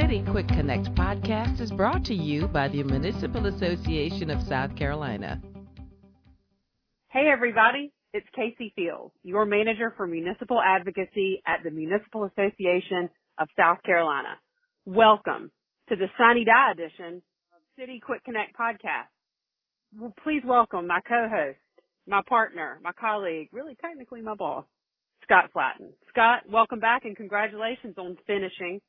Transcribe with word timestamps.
City 0.00 0.22
Quick 0.30 0.46
Connect 0.46 0.84
podcast 0.94 1.60
is 1.60 1.72
brought 1.72 2.04
to 2.04 2.14
you 2.14 2.46
by 2.46 2.68
the 2.68 2.84
Municipal 2.84 3.46
Association 3.46 4.30
of 4.30 4.40
South 4.46 4.76
Carolina. 4.76 5.42
Hey 7.08 7.28
everybody, 7.32 7.90
it's 8.14 8.26
Casey 8.32 8.72
Fields, 8.76 9.12
your 9.24 9.44
manager 9.44 9.92
for 9.96 10.06
municipal 10.06 10.60
advocacy 10.64 11.42
at 11.48 11.64
the 11.64 11.72
Municipal 11.72 12.26
Association 12.26 13.10
of 13.40 13.48
South 13.56 13.82
Carolina. 13.82 14.38
Welcome 14.86 15.50
to 15.88 15.96
the 15.96 16.06
Sine 16.16 16.46
Die 16.46 16.70
edition 16.70 17.16
of 17.16 17.60
City 17.76 17.98
Quick 17.98 18.22
Connect 18.22 18.56
podcast. 18.56 19.10
Well, 19.98 20.14
please 20.22 20.42
welcome 20.46 20.86
my 20.86 21.00
co-host, 21.08 21.58
my 22.06 22.20
partner, 22.28 22.78
my 22.84 22.92
colleague, 22.92 23.48
really 23.50 23.76
technically 23.80 24.20
my 24.20 24.36
boss, 24.36 24.64
Scott 25.24 25.50
Slatton. 25.52 25.90
Scott, 26.10 26.42
welcome 26.48 26.78
back 26.78 27.04
and 27.04 27.16
congratulations 27.16 27.96
on 27.98 28.16
finishing 28.28 28.80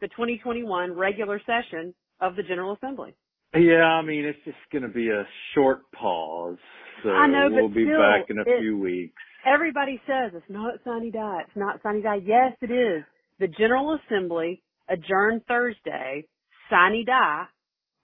the 0.00 0.08
2021 0.08 0.92
regular 0.92 1.40
session 1.46 1.94
of 2.20 2.36
the 2.36 2.42
General 2.42 2.74
Assembly. 2.74 3.14
Yeah, 3.54 3.84
I 3.84 4.02
mean, 4.02 4.24
it's 4.24 4.38
just 4.44 4.56
going 4.72 4.82
to 4.82 4.88
be 4.88 5.08
a 5.08 5.24
short 5.54 5.80
pause. 5.92 6.58
So 7.02 7.10
I 7.10 7.26
know, 7.26 7.48
we'll 7.50 7.68
be 7.68 7.84
still, 7.84 7.98
back 7.98 8.26
in 8.28 8.38
a 8.38 8.42
it- 8.42 8.60
few 8.60 8.78
weeks. 8.78 9.14
Everybody 9.46 10.00
says 10.06 10.32
it's 10.34 10.44
not 10.50 10.74
Sine 10.84 11.10
Die. 11.12 11.40
It's 11.46 11.56
not 11.56 11.80
Sine 11.82 12.02
Die. 12.02 12.20
Yes, 12.24 12.56
it 12.60 12.70
is. 12.70 13.04
The 13.38 13.46
General 13.46 13.98
Assembly 14.04 14.62
adjourned 14.88 15.42
Thursday, 15.46 16.26
Sine 16.68 17.04
Die, 17.06 17.44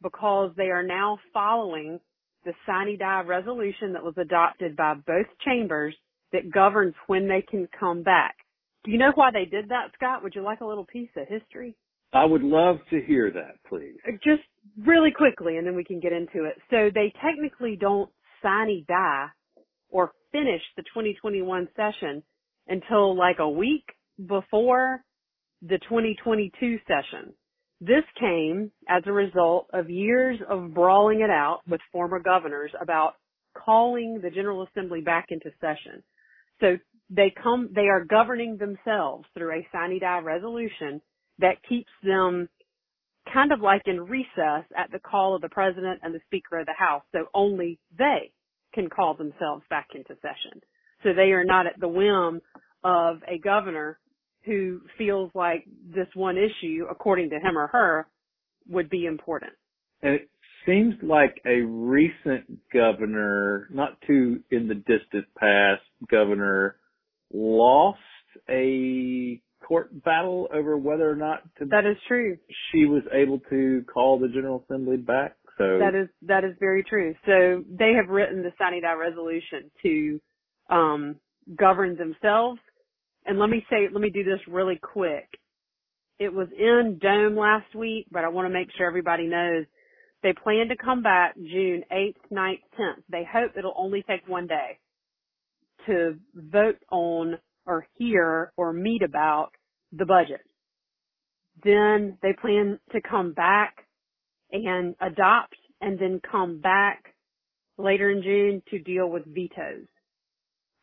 because 0.03 0.53
they 0.57 0.69
are 0.71 0.85
now 0.85 1.19
following 1.35 1.99
the 2.45 2.53
Sine 2.67 2.97
Die 2.99 3.21
resolution 3.23 3.93
that 3.95 4.05
was 4.05 4.15
adopted 4.19 4.77
by 4.77 4.95
both 4.95 5.27
chambers 5.45 5.97
that 6.33 6.51
governs 6.51 6.95
when 7.09 7.29
they 7.29 7.43
can 7.43 7.69
come 7.79 8.03
back. 8.03 8.37
Do 8.85 8.91
you 8.91 8.99
know 8.99 9.13
why 9.15 9.31
they 9.33 9.45
did 9.45 9.69
that, 9.69 9.93
Scott? 9.95 10.23
Would 10.23 10.35
you 10.35 10.43
like 10.43 10.61
a 10.61 10.67
little 10.67 10.85
piece 10.85 11.11
of 11.17 11.29
history? 11.29 11.77
I 12.13 12.25
would 12.25 12.43
love 12.43 12.79
to 12.91 13.01
hear 13.01 13.31
that, 13.31 13.57
please. 13.69 13.97
Uh, 14.07 14.13
just 14.25 14.43
really 14.85 15.11
quickly 15.11 15.57
and 15.57 15.67
then 15.67 15.75
we 15.75 15.85
can 15.85 16.01
get 16.01 16.13
into 16.13 16.45
it. 16.45 16.61
So 16.71 16.91
they 16.93 17.13
technically 17.25 17.77
don't 17.81 18.11
sine 18.43 18.85
die 18.87 19.29
or 19.89 20.13
finish 20.31 20.63
the 20.77 20.83
2021 20.83 21.69
session 21.77 22.23
until 22.69 23.17
like 23.17 23.39
a 23.39 23.49
week 23.49 23.85
before 24.27 25.05
the 25.63 25.79
2022 25.79 26.79
session. 26.87 27.33
This 27.81 28.05
came 28.19 28.71
as 28.89 29.03
a 29.07 29.13
result 29.13 29.69
of 29.73 29.91
years 29.91 30.39
of 30.49 30.75
brawling 30.75 31.21
it 31.21 31.31
out 31.31 31.61
with 31.69 31.81
former 31.91 32.21
governors 32.21 32.71
about 32.81 33.15
calling 33.55 34.21
the 34.23 34.31
General 34.31 34.67
Assembly 34.67 35.01
back 35.01 35.27
into 35.31 35.51
session. 35.61 36.03
So 36.61 36.77
they 37.11 37.33
come, 37.43 37.71
they 37.75 37.89
are 37.89 38.05
governing 38.05 38.57
themselves 38.57 39.27
through 39.35 39.53
a 39.53 39.67
sine 39.73 39.99
die 40.01 40.21
resolution 40.21 41.01
that 41.39 41.57
keeps 41.69 41.91
them 42.03 42.49
kind 43.33 43.53
of 43.53 43.61
like 43.61 43.83
in 43.87 44.01
recess 44.01 44.65
at 44.77 44.91
the 44.91 44.99
call 44.99 45.35
of 45.35 45.43
the 45.43 45.49
president 45.49 46.01
and 46.03 46.15
the 46.15 46.21
speaker 46.27 46.59
of 46.59 46.67
the 46.67 46.75
house. 46.77 47.03
So 47.13 47.27
only 47.35 47.79
they 47.97 48.33
can 48.75 48.89
call 48.89 49.15
themselves 49.15 49.63
back 49.71 49.89
into 49.95 50.15
session. 50.21 50.61
So 51.03 51.11
they 51.15 51.33
are 51.33 51.45
not 51.45 51.67
at 51.67 51.79
the 51.79 51.89
whim 51.89 52.41
of 52.85 53.17
a 53.29 53.39
governor 53.39 53.99
who 54.45 54.81
feels 54.99 55.31
like 55.35 55.65
this 55.95 56.09
one 56.15 56.37
issue, 56.37 56.87
according 56.91 57.31
to 57.31 57.37
him 57.37 57.57
or 57.57 57.69
her, 57.69 58.07
would 58.69 58.91
be 58.91 59.07
important. 59.07 59.53
And 60.03 60.15
it 60.15 60.29
seems 60.67 60.95
like 61.03 61.41
a 61.47 61.61
recent 61.61 62.61
governor, 62.73 63.69
not 63.73 64.01
too 64.07 64.41
in 64.51 64.69
the 64.69 64.75
distant 64.75 65.27
past, 65.39 65.83
governor 66.11 66.77
lost 67.33 67.99
a 68.49 69.41
court 69.67 70.03
battle 70.05 70.49
over 70.53 70.77
whether 70.77 71.09
or 71.11 71.17
not 71.17 71.43
to, 71.59 71.67
That 71.67 71.87
is 71.87 71.97
true. 72.09 72.37
she 72.71 72.87
was 72.87 73.03
able 73.13 73.41
to 73.51 73.85
call 73.93 74.19
the 74.19 74.29
General 74.29 74.65
Assembly 74.65 74.97
back. 74.97 75.37
So 75.59 75.79
That 75.79 75.95
is 75.95 76.09
that 76.23 76.45
is 76.45 76.55
very 76.61 76.83
true. 76.83 77.15
So 77.27 77.63
they 77.69 77.93
have 77.93 78.09
written 78.09 78.43
the 78.43 78.53
die 78.59 78.93
resolution 78.95 79.71
to 79.83 80.21
um, 80.71 81.17
govern 81.57 81.97
themselves. 81.97 82.59
And 83.27 83.39
let 83.39 83.51
me 83.51 83.65
say, 83.71 83.89
let 83.93 84.01
me 84.01 84.11
do 84.11 84.25
this 84.25 84.41
really 84.49 84.81
quick. 84.83 85.29
It 86.19 86.33
was 86.33 86.49
in 86.59 86.99
Dome 87.01 87.37
last 87.37 87.75
week, 87.75 88.07
but 88.11 88.25
I 88.25 88.29
want 88.29 88.47
to 88.47 88.53
make 88.53 88.69
sure 88.77 88.87
everybody 88.87 89.27
knows 89.27 89.67
they 90.23 90.33
plan 90.33 90.69
to 90.69 90.77
come 90.77 91.03
back 91.03 91.35
June 91.37 91.83
8th, 91.93 92.15
9th, 92.33 92.63
10th. 92.79 93.03
They 93.11 93.27
hope 93.31 93.53
it'll 93.57 93.75
only 93.77 94.03
take 94.09 94.27
one 94.27 94.47
day 94.47 94.79
to 95.87 96.19
vote 96.35 96.79
on 96.91 97.39
or 97.67 97.87
hear 97.97 98.53
or 98.57 98.73
meet 98.73 99.03
about 99.03 99.51
the 99.93 100.07
budget. 100.07 100.41
Then 101.63 102.19
they 102.23 102.33
plan 102.41 102.79
to 102.93 103.01
come 103.01 103.33
back 103.33 103.87
and 104.51 104.95
adopt 105.01 105.57
and 105.81 105.99
then 105.99 106.21
come 106.29 106.61
back 106.61 107.15
later 107.79 108.11
in 108.11 108.23
June 108.23 108.63
to 108.71 108.79
deal 108.79 109.09
with 109.09 109.25
vetoes 109.27 109.87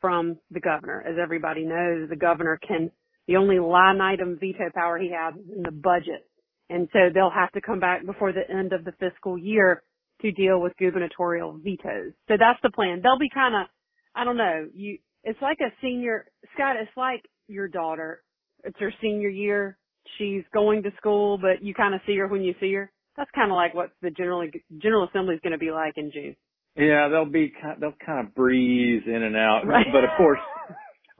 from 0.01 0.37
the 0.51 0.59
governor. 0.59 1.03
As 1.07 1.15
everybody 1.21 1.65
knows, 1.65 2.09
the 2.09 2.15
governor 2.15 2.59
can, 2.65 2.91
the 3.27 3.35
only 3.35 3.59
line 3.59 4.01
item 4.01 4.37
veto 4.39 4.69
power 4.73 4.97
he 4.97 5.11
has 5.11 5.35
is 5.35 5.49
in 5.55 5.63
the 5.63 5.71
budget. 5.71 6.25
And 6.69 6.87
so 6.93 6.99
they'll 7.13 7.31
have 7.31 7.51
to 7.53 7.61
come 7.61 7.79
back 7.79 8.05
before 8.05 8.31
the 8.31 8.49
end 8.49 8.73
of 8.73 8.85
the 8.85 8.93
fiscal 8.99 9.37
year 9.37 9.83
to 10.21 10.31
deal 10.31 10.59
with 10.59 10.77
gubernatorial 10.77 11.57
vetoes. 11.63 12.13
So 12.27 12.35
that's 12.39 12.59
the 12.61 12.69
plan. 12.69 13.01
They'll 13.01 13.19
be 13.19 13.29
kind 13.33 13.55
of, 13.55 13.67
I 14.19 14.23
don't 14.25 14.37
know, 14.37 14.67
you, 14.73 14.97
it's 15.23 15.41
like 15.41 15.59
a 15.61 15.71
senior, 15.81 16.25
Scott, 16.55 16.75
it's 16.75 16.91
like 16.97 17.23
your 17.47 17.67
daughter. 17.67 18.21
It's 18.63 18.77
her 18.79 18.93
senior 19.01 19.29
year. 19.29 19.77
She's 20.17 20.43
going 20.53 20.83
to 20.83 20.91
school, 20.97 21.37
but 21.37 21.63
you 21.63 21.73
kind 21.73 21.93
of 21.95 22.01
see 22.05 22.17
her 22.17 22.27
when 22.27 22.41
you 22.41 22.53
see 22.59 22.73
her. 22.73 22.91
That's 23.17 23.29
kind 23.35 23.51
of 23.51 23.55
like 23.55 23.73
what 23.73 23.91
the 24.01 24.11
general 24.11 24.47
General 24.81 25.07
Assembly 25.09 25.35
is 25.35 25.41
going 25.41 25.51
to 25.53 25.57
be 25.57 25.71
like 25.71 25.93
in 25.97 26.11
June. 26.13 26.35
Yeah, 26.75 27.09
they'll 27.09 27.25
be 27.25 27.51
they'll 27.79 27.93
kind 28.05 28.25
of 28.27 28.33
breeze 28.35 29.03
in 29.05 29.23
and 29.23 29.35
out, 29.35 29.61
Right. 29.65 29.85
but 29.91 30.03
of 30.03 30.11
course, 30.17 30.39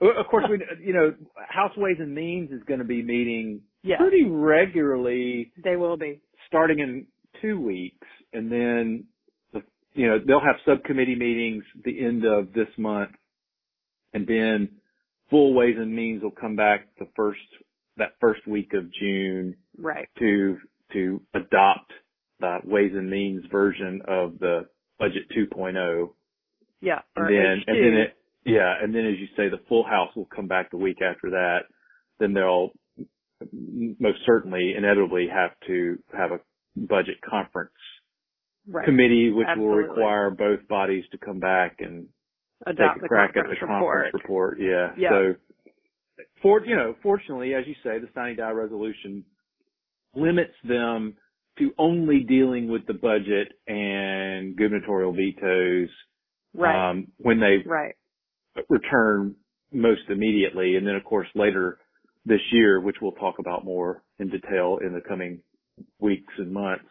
of 0.00 0.26
course, 0.30 0.44
we 0.50 0.58
you 0.84 0.92
know 0.94 1.14
House 1.48 1.76
Ways 1.76 1.96
and 1.98 2.14
Means 2.14 2.50
is 2.52 2.62
going 2.66 2.78
to 2.80 2.86
be 2.86 3.02
meeting 3.02 3.60
Yeah, 3.82 3.98
pretty 3.98 4.24
regularly, 4.24 5.52
they 5.62 5.76
will 5.76 5.96
be. 5.96 6.20
starting 6.46 6.78
in 6.78 7.06
two 7.42 7.60
weeks, 7.60 8.06
and 8.32 8.50
then 8.50 9.04
the, 9.19 9.19
you 9.94 10.06
know 10.08 10.18
they'll 10.24 10.40
have 10.40 10.56
subcommittee 10.66 11.14
meetings 11.16 11.64
the 11.84 12.04
end 12.04 12.24
of 12.24 12.52
this 12.52 12.68
month, 12.76 13.10
and 14.12 14.26
then 14.26 14.68
full 15.30 15.54
Ways 15.54 15.76
and 15.78 15.94
Means 15.94 16.22
will 16.22 16.30
come 16.30 16.56
back 16.56 16.88
the 16.98 17.06
first 17.16 17.40
that 17.96 18.12
first 18.20 18.46
week 18.46 18.72
of 18.74 18.92
June 18.92 19.56
Right. 19.78 20.08
to 20.18 20.58
to 20.92 21.20
adopt 21.34 21.92
the 22.40 22.58
Ways 22.64 22.92
and 22.94 23.10
Means 23.10 23.44
version 23.50 24.02
of 24.08 24.38
the 24.38 24.66
budget 24.98 25.22
2.0 25.36 26.10
Yeah. 26.80 27.00
and 27.16 27.26
then 27.28 27.34
H2. 27.34 27.62
and 27.68 27.84
then 27.84 27.94
it 28.00 28.16
yeah 28.44 28.74
and 28.82 28.94
then 28.94 29.06
as 29.06 29.18
you 29.18 29.26
say 29.36 29.48
the 29.48 29.60
full 29.68 29.84
house 29.84 30.14
will 30.16 30.26
come 30.34 30.46
back 30.48 30.70
the 30.70 30.76
week 30.76 30.98
after 31.02 31.30
that 31.30 31.60
then 32.18 32.32
they'll 32.34 32.70
most 33.52 34.18
certainly 34.26 34.74
inevitably 34.76 35.26
have 35.32 35.52
to 35.66 35.98
have 36.16 36.30
a 36.32 36.40
budget 36.76 37.16
conference 37.28 37.72
right. 38.68 38.84
committee 38.84 39.30
which 39.30 39.46
Absolutely. 39.48 39.76
will 39.82 39.88
require 39.88 40.30
both 40.30 40.66
bodies 40.68 41.04
to 41.12 41.18
come 41.18 41.40
back 41.40 41.76
and 41.80 42.06
adopt 42.66 42.96
take 42.98 43.04
a 43.04 43.08
crack 43.08 43.36
at 43.36 43.44
the 43.48 43.56
conference 43.66 44.12
report. 44.12 44.14
report 44.14 44.58
yeah 44.60 44.88
Yeah. 44.96 45.10
so 45.10 45.34
for 46.42 46.64
you 46.64 46.76
know 46.76 46.94
fortunately 47.02 47.54
as 47.54 47.66
you 47.66 47.74
say 47.82 47.98
the 47.98 48.08
sine 48.14 48.36
die 48.36 48.50
resolution 48.50 49.24
limits 50.14 50.54
them 50.66 51.14
to 51.58 51.72
only 51.78 52.20
dealing 52.20 52.68
with 52.68 52.86
the 52.86 52.94
budget 52.94 53.52
and 53.66 54.56
gubernatorial 54.56 55.12
vetoes 55.12 55.88
Right. 56.52 56.90
um, 56.90 57.08
when 57.18 57.38
they 57.38 57.58
right. 57.64 57.94
return 58.68 59.36
most 59.72 60.02
immediately. 60.08 60.76
And 60.76 60.86
then 60.86 60.96
of 60.96 61.04
course 61.04 61.28
later 61.34 61.78
this 62.26 62.40
year, 62.52 62.80
which 62.80 62.96
we'll 63.00 63.12
talk 63.12 63.38
about 63.38 63.64
more 63.64 64.02
in 64.18 64.28
detail 64.30 64.78
in 64.84 64.92
the 64.92 65.00
coming 65.00 65.42
weeks 66.00 66.32
and 66.38 66.52
months, 66.52 66.84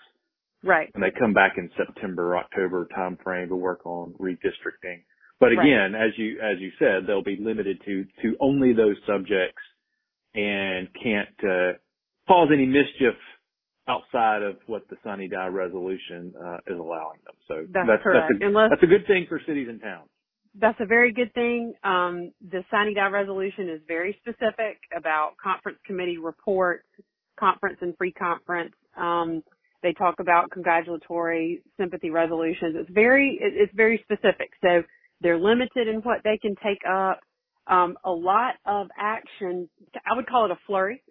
Right. 0.64 0.92
and 0.94 1.04
they 1.04 1.12
come 1.18 1.34
back 1.34 1.54
in 1.58 1.70
September, 1.78 2.38
October 2.38 2.88
timeframe 2.98 3.48
to 3.50 3.56
work 3.56 3.86
on 3.86 4.14
redistricting. 4.20 5.04
But 5.40 5.56
Right. 5.56 5.60
again, 5.60 5.96
as 5.96 6.18
you, 6.18 6.40
as 6.42 6.60
you 6.60 6.72
said, 6.80 7.08
they'll 7.08 7.24
be 7.24 7.38
limited 7.38 7.82
to, 7.86 8.06
to 8.22 8.36
only 8.42 8.74
those 8.74 8.98
subjects 9.08 9.62
and 10.36 10.88
can't, 11.02 11.44
uh, 11.44 11.74
cause 12.28 12.50
any 12.52 12.66
mischief 12.66 13.16
outside 13.88 14.44
of 14.44 14.58
what 14.68 14.88
the 14.90 14.98
Sine 15.04 15.30
Die 15.30 15.48
resolution, 15.48 16.34
uh, 16.40 16.58
is 16.68 16.78
allowing 16.78 17.20
them. 17.26 17.36
So 17.48 17.66
That's 17.70 17.88
that's, 17.88 18.04
correct. 18.04 18.28
that's, 18.32 18.42
a, 18.44 18.46
Unless- 18.48 18.70
that's 18.72 18.84
a 18.84 18.88
good 18.88 19.08
thing 19.08 19.26
for 19.28 19.40
cities 19.48 19.68
and 19.70 19.82
towns. 19.82 20.10
That's 20.56 20.80
a 20.82 20.86
very 20.86 21.12
good 21.14 21.34
thing. 21.34 21.74
Um, 21.84 22.34
the 22.42 22.64
Sine 22.70 22.94
die 22.96 23.08
resolution 23.08 23.70
is 23.70 23.82
very 23.88 24.14
specific 24.20 24.80
about 24.96 25.38
conference 25.42 25.78
committee 25.86 26.18
reports, 26.18 26.86
conference 27.40 27.78
and 27.82 27.96
pre-conference. 27.98 28.74
Um, 28.98 29.44
they 29.84 29.94
talk 29.94 30.20
about 30.20 30.52
congratulatory 30.52 31.62
sympathy 31.78 32.10
resolutions. 32.10 32.76
It's 32.78 32.90
very, 32.90 33.40
it's 33.42 33.74
very 33.76 34.04
specific. 34.04 34.50
So 34.62 34.84
they're 35.22 35.40
limited 35.40 35.88
in 35.88 36.02
what 36.02 36.20
they 36.24 36.38
can 36.42 36.56
take 36.64 36.82
up. 36.90 37.20
Um, 37.68 37.98
a 38.04 38.12
lot 38.12 38.56
of 38.66 38.88
action. 38.98 39.70
I 40.06 40.16
would 40.16 40.28
call 40.28 40.46
it 40.46 40.52
a 40.52 40.58
flurry 40.66 41.04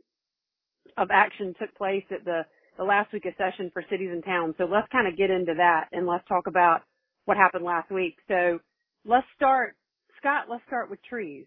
of 0.97 1.09
action 1.12 1.55
took 1.61 1.75
place 1.76 2.05
at 2.11 2.25
the, 2.25 2.43
the 2.76 2.85
last 2.85 3.12
week 3.12 3.25
of 3.26 3.35
session 3.38 3.70
for 3.73 3.85
cities 3.88 4.11
and 4.12 4.25
towns. 4.25 4.55
So 4.59 4.65
let's 4.65 4.88
kind 4.91 5.06
of 5.06 5.17
get 5.17 5.31
into 5.31 5.55
that 5.56 5.88
and 5.93 6.06
let's 6.06 6.26
talk 6.26 6.47
about 6.47 6.82
what 7.26 7.37
happened 7.37 7.64
last 7.64 7.91
week. 7.91 8.17
So 8.26 8.59
let's 9.05 9.26
start, 9.37 9.76
Scott, 10.19 10.47
let's 10.50 10.64
start 10.67 10.91
with 10.91 10.99
trees. 11.09 11.47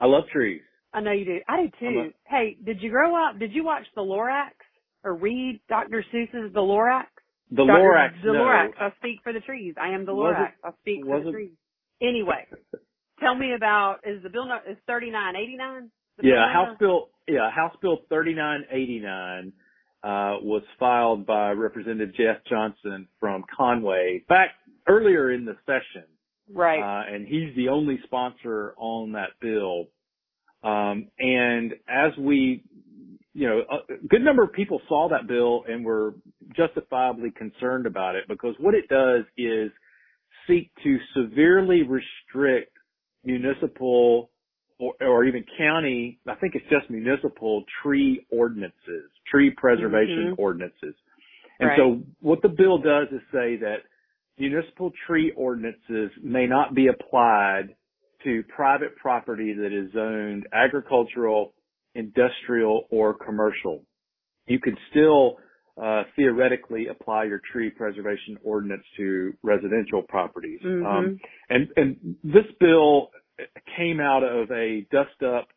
I 0.00 0.06
love 0.06 0.24
trees. 0.32 0.60
I 0.92 1.00
know 1.00 1.12
you 1.12 1.24
do. 1.24 1.38
I 1.48 1.62
do 1.62 1.70
too. 1.80 1.98
love- 1.98 2.12
hey, 2.26 2.56
did 2.64 2.80
you 2.80 2.90
grow 2.90 3.14
up, 3.16 3.38
did 3.38 3.52
you 3.52 3.64
watch 3.64 3.84
The 3.94 4.02
Lorax 4.02 4.52
or 5.06 5.14
read 5.14 5.60
Dr. 5.68 6.04
Seuss's 6.12 6.52
The 6.52 6.60
Lorax? 6.60 7.06
The 7.50 7.64
Dr. 7.64 7.72
Lorax. 7.72 8.10
The 8.22 8.32
no. 8.32 8.40
Lorax. 8.40 8.70
I 8.80 8.90
speak 8.98 9.20
for 9.22 9.32
the 9.32 9.40
trees. 9.40 9.74
I 9.80 9.94
am 9.94 10.04
the 10.04 10.12
Lorax. 10.12 10.52
I 10.64 10.70
speak 10.80 11.04
for 11.04 11.22
the 11.22 11.30
trees. 11.30 11.52
Anyway, 12.02 12.46
tell 13.20 13.34
me 13.34 13.54
about 13.54 14.00
is 14.04 14.22
the 14.22 14.28
bill 14.28 14.46
no, 14.46 14.56
is 14.70 14.76
thirty 14.86 15.10
nine 15.10 15.34
eighty 15.36 15.56
nine? 15.56 15.90
Yeah, 16.22 16.52
House 16.52 16.76
Bill. 16.78 17.08
Yeah, 17.28 17.50
House 17.50 17.74
Bill 17.82 17.98
3989 18.08 19.52
uh, 20.02 20.38
was 20.42 20.62
filed 20.78 21.26
by 21.26 21.50
Representative 21.50 22.14
Jeff 22.14 22.36
Johnson 22.48 23.08
from 23.18 23.44
Conway 23.54 24.24
back 24.28 24.50
earlier 24.86 25.32
in 25.32 25.44
the 25.44 25.56
session. 25.66 26.06
Right. 26.52 26.80
Uh, 26.80 27.12
and 27.12 27.26
he's 27.26 27.54
the 27.56 27.68
only 27.68 27.98
sponsor 28.04 28.74
on 28.78 29.12
that 29.12 29.30
bill. 29.40 29.86
Um, 30.62 31.08
and 31.18 31.72
as 31.88 32.16
we, 32.18 32.64
you 33.36 33.46
know, 33.46 33.60
a 33.60 34.06
good 34.08 34.22
number 34.22 34.42
of 34.42 34.52
people 34.54 34.80
saw 34.88 35.10
that 35.10 35.28
bill 35.28 35.64
and 35.68 35.84
were 35.84 36.14
justifiably 36.56 37.30
concerned 37.30 37.84
about 37.84 38.14
it 38.14 38.24
because 38.28 38.54
what 38.58 38.74
it 38.74 38.88
does 38.88 39.24
is 39.36 39.70
seek 40.46 40.70
to 40.82 40.96
severely 41.14 41.82
restrict 41.82 42.72
municipal 43.24 44.30
or, 44.78 44.94
or 45.02 45.24
even 45.24 45.44
county, 45.58 46.18
I 46.26 46.34
think 46.36 46.54
it's 46.54 46.64
just 46.70 46.88
municipal 46.88 47.64
tree 47.82 48.26
ordinances, 48.30 49.10
tree 49.30 49.50
preservation 49.50 50.30
Mhm. 50.30 50.38
ordinances. 50.38 50.94
And 51.60 51.68
Right. 51.68 51.76
so 51.76 52.02
what 52.20 52.40
the 52.40 52.48
bill 52.48 52.78
does 52.78 53.08
is 53.12 53.20
say 53.32 53.56
that 53.56 53.82
municipal 54.38 54.92
tree 55.06 55.32
ordinances 55.32 56.10
may 56.22 56.46
not 56.46 56.74
be 56.74 56.86
applied 56.88 57.74
to 58.24 58.42
private 58.44 58.96
property 58.96 59.52
that 59.52 59.72
is 59.72 59.92
zoned 59.92 60.46
agricultural, 60.52 61.52
industrial, 61.96 62.86
or 62.90 63.14
commercial. 63.14 63.82
You 64.46 64.60
could 64.60 64.78
still 64.90 65.38
uh, 65.82 66.04
theoretically 66.14 66.86
apply 66.88 67.24
your 67.24 67.40
tree 67.52 67.70
preservation 67.70 68.38
ordinance 68.42 68.84
to 68.96 69.34
residential 69.42 70.02
properties. 70.02 70.60
Mhm. 70.62 70.86
Um, 70.86 71.20
and 71.50 71.68
and 71.76 72.16
this 72.24 72.46
bill 72.58 73.10
came 73.76 74.00
out 74.00 74.22
of 74.22 74.50
a 74.50 74.86
dust 74.90 75.22
up 75.22 75.48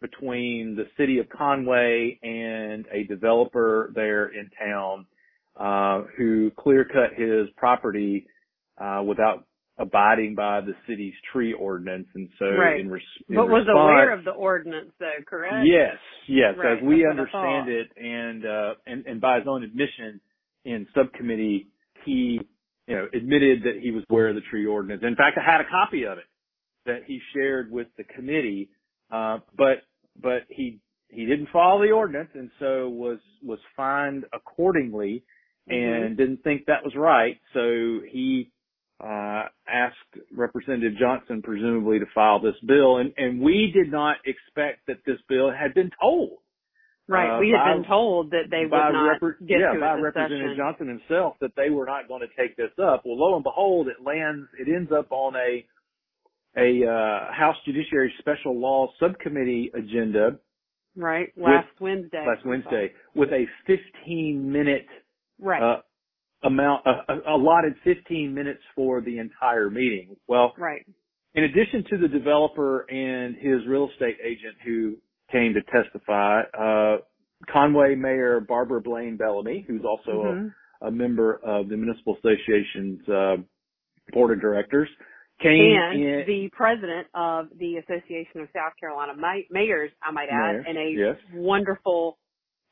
between 0.00 0.76
the 0.76 0.86
city 0.96 1.18
of 1.18 1.28
Conway 1.28 2.18
and 2.22 2.86
a 2.90 3.04
developer 3.04 3.92
there 3.94 4.26
in 4.26 4.50
town 4.58 5.06
uh, 5.56 6.02
who 6.16 6.50
clear 6.52 6.84
cut 6.84 7.14
his 7.14 7.48
property 7.56 8.26
uh, 8.78 9.02
without 9.04 9.44
abiding 9.78 10.34
by 10.34 10.60
the 10.60 10.74
city's 10.86 11.14
tree 11.32 11.52
ordinance, 11.52 12.08
and 12.14 12.28
so 12.38 12.46
Right. 12.46 12.80
in, 12.80 12.90
res- 12.90 13.02
in 13.28 13.36
but 13.36 13.46
was 13.48 13.60
response, 13.66 13.76
aware 13.76 14.12
of 14.12 14.24
the 14.24 14.32
ordinance 14.32 14.90
though, 14.98 15.22
correct? 15.26 15.66
Yes, 15.66 15.96
yes. 16.26 16.54
Right, 16.58 16.78
As 16.78 16.82
we 16.82 17.04
that's 17.04 17.18
understand 17.18 17.68
it, 17.68 17.88
and 17.96 18.44
uh, 18.44 18.74
and 18.86 19.06
and 19.06 19.20
by 19.20 19.38
his 19.38 19.46
own 19.48 19.62
admission 19.62 20.20
in 20.64 20.86
subcommittee, 20.94 21.68
he 22.04 22.40
you 22.86 22.96
know 22.96 23.06
admitted 23.14 23.62
that 23.62 23.78
he 23.80 23.90
was 23.92 24.02
aware 24.10 24.28
of 24.28 24.34
the 24.34 24.42
tree 24.50 24.66
ordinance. 24.66 25.02
In 25.06 25.14
fact, 25.16 25.38
I 25.38 25.48
had 25.50 25.60
a 25.60 25.68
copy 25.70 26.04
of 26.04 26.18
it 26.18 26.24
that 26.86 27.04
he 27.06 27.20
shared 27.34 27.70
with 27.70 27.86
the 27.96 28.04
committee, 28.04 28.70
uh, 29.12 29.38
but 29.56 29.82
but 30.20 30.42
he 30.48 30.80
he 31.08 31.24
didn't 31.24 31.48
follow 31.52 31.80
the 31.82 31.92
ordinance, 31.92 32.30
and 32.34 32.50
so 32.58 32.88
was 32.88 33.18
was 33.44 33.60
fined 33.76 34.24
accordingly, 34.32 35.22
and 35.68 36.16
didn't 36.16 36.42
think 36.42 36.66
that 36.66 36.82
was 36.82 36.94
right. 36.96 37.38
So 37.54 38.00
he 38.10 38.50
uh, 39.00 39.44
asked 39.68 39.94
Representative 40.32 40.98
Johnson 40.98 41.42
presumably 41.42 41.98
to 41.98 42.06
file 42.14 42.40
this 42.40 42.56
bill, 42.66 42.98
and, 42.98 43.12
and 43.16 43.40
we 43.40 43.70
did 43.72 43.90
not 43.92 44.16
expect 44.26 44.86
that 44.88 44.98
this 45.06 45.18
bill 45.28 45.50
had 45.52 45.74
been 45.74 45.90
told. 46.00 46.38
Right. 47.10 47.36
uh, 47.36 47.40
we 47.40 47.50
had 47.50 47.64
by- 47.64 47.74
been 47.74 47.84
told 47.88 48.30
that 48.32 48.50
they 48.50 48.64
would 48.64 48.70
not 48.70 49.20
repre- 49.20 49.38
get 49.46 49.60
yeah, 49.60 49.72
to 49.72 49.80
by 49.80 49.94
Representative 49.94 50.50
session. 50.50 50.56
Johnson 50.58 50.88
himself 50.88 51.36
that 51.40 51.52
they 51.56 51.70
were 51.70 51.86
not 51.86 52.06
going 52.08 52.20
to 52.20 52.28
take 52.36 52.56
this 52.56 52.72
up. 52.82 53.02
Well, 53.06 53.16
lo 53.18 53.34
and 53.36 53.44
behold, 53.44 53.88
it 53.88 53.96
lands, 54.04 54.46
it 54.58 54.68
ends 54.68 54.90
up 54.92 55.10
on 55.10 55.34
a 55.36 55.64
a 56.56 56.84
uh, 56.84 57.32
House 57.32 57.56
Judiciary 57.64 58.12
Special 58.18 58.58
Law 58.58 58.88
Subcommittee 58.98 59.70
agenda 59.74 60.38
Right. 60.96 61.28
Last 61.36 61.68
Wednesday. 61.80 62.24
last 62.26 62.44
Wednesday 62.44 62.90
with 63.14 63.28
a 63.30 63.44
15 63.66 64.50
minute 64.50 64.86
Right. 65.40 65.62
uh, 65.62 65.82
amount, 66.44 66.86
uh, 66.86 67.14
allotted 67.28 67.74
15 67.84 68.32
minutes 68.34 68.60
for 68.74 69.00
the 69.00 69.18
entire 69.18 69.70
meeting. 69.70 70.16
Well, 70.28 70.54
right. 70.58 70.84
in 71.34 71.44
addition 71.44 71.84
to 71.90 71.98
the 71.98 72.08
developer 72.08 72.80
and 72.90 73.36
his 73.36 73.66
real 73.68 73.88
estate 73.92 74.16
agent 74.24 74.56
who 74.64 74.96
came 75.30 75.54
to 75.54 75.62
testify, 75.70 76.42
uh, 76.58 76.98
Conway 77.52 77.94
Mayor 77.94 78.40
Barbara 78.40 78.80
Blain-Bellamy, 78.80 79.64
who's 79.68 79.84
also 79.84 80.10
Mhm. 80.24 80.54
a, 80.82 80.86
a 80.88 80.90
member 80.90 81.34
of 81.44 81.68
the 81.68 81.76
Municipal 81.76 82.16
Association's 82.16 83.08
uh, 83.08 83.36
board 84.12 84.32
of 84.36 84.40
directors, 84.40 84.88
came 85.40 85.76
and 85.76 86.02
in. 86.02 86.26
the 86.26 86.48
president 86.52 87.06
of 87.14 87.48
the 87.58 87.76
Association 87.76 88.40
of 88.40 88.48
South 88.52 88.72
Carolina 88.80 89.14
Ma- 89.16 89.42
Mayors, 89.50 89.92
I 90.02 90.10
might 90.10 90.28
add, 90.30 90.52
Mayors, 90.52 90.64
and 90.68 90.78
a 90.78 90.90
yes. 90.90 91.16
wonderful, 91.34 92.18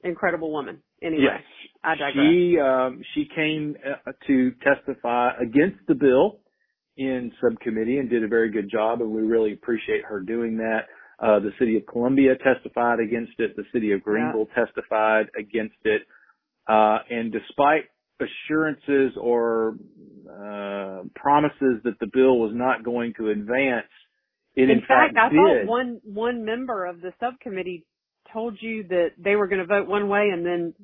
incredible 0.03 0.51
woman. 0.51 0.83
Anyway, 1.03 1.23
yes, 1.23 1.43
I 1.85 1.95
digress. 1.95 2.15
she 2.15 2.59
um, 2.59 3.03
she 3.15 3.29
came 3.35 3.77
uh, 3.85 4.13
to 4.27 4.53
testify 4.63 5.31
against 5.41 5.79
the 5.89 5.95
bill 5.95 6.41
in 6.97 7.33
subcommittee 7.43 7.99
and 7.99 8.09
did 8.09 8.25
a 8.25 8.29
very 8.29 8.51
good 8.51 8.71
job, 8.71 9.03
and 9.03 9.11
we 9.11 9.23
really 9.23 9.53
appreciate 9.53 10.05
her 10.05 10.21
doing 10.21 10.57
that. 10.59 10.87
Uh, 11.19 11.41
the 11.41 11.51
city 11.59 11.77
of 11.77 11.87
Columbia 11.87 12.35
testified 12.37 13.01
against 13.01 13.33
it. 13.39 13.57
The 13.57 13.65
city 13.73 13.93
of 13.93 14.03
Greenville 14.03 14.49
testified 14.55 15.27
against 15.39 15.77
it. 15.85 16.03
Uh, 16.69 16.99
and 17.09 17.33
despite 17.33 17.85
assurances 18.21 19.13
or 19.21 19.77
uh, 20.29 21.03
promises 21.15 21.81
that 21.85 21.99
the 22.01 22.07
bill 22.13 22.39
was 22.39 22.53
not 22.55 22.85
going 22.85 23.15
to 23.19 23.31
advance, 23.31 23.87
it 24.55 24.65
in, 24.65 24.71
in 24.71 24.81
fact, 24.81 25.17
I 25.19 25.29
did. 25.29 25.37
thought 25.37 25.67
one 25.67 26.01
one 26.05 26.45
member 26.45 26.87
of 26.87 27.01
the 27.01 27.13
subcommittee 27.21 27.85
told 28.37 28.59
you 28.61 28.85
that 28.89 29.13
they 29.17 29.35
were 29.35 29.47
going 29.47 29.61
to 29.61 29.67
vote 29.67 29.89
one 29.89 30.09
way 30.09 30.29
and 30.31 30.45
then 30.45 30.75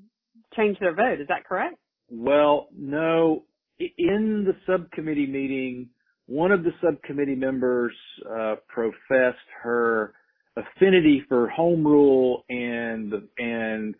change 0.56 0.78
their 0.78 0.94
vote. 0.94 1.20
Is 1.20 1.28
that 1.28 1.44
correct? 1.46 1.76
Well, 2.10 2.68
no. 2.74 3.44
In 3.78 4.46
the 4.46 4.54
subcommittee 4.66 5.26
meeting, 5.26 5.90
one 6.26 6.50
of 6.50 6.62
the 6.64 6.70
subcommittee 6.82 7.34
members 7.34 7.92
uh, 8.26 8.54
professed 8.68 9.36
her 9.62 10.14
affinity 10.56 11.22
for 11.28 11.48
home 11.48 11.86
rule 11.86 12.44
and 12.48 13.12
and 13.38 13.94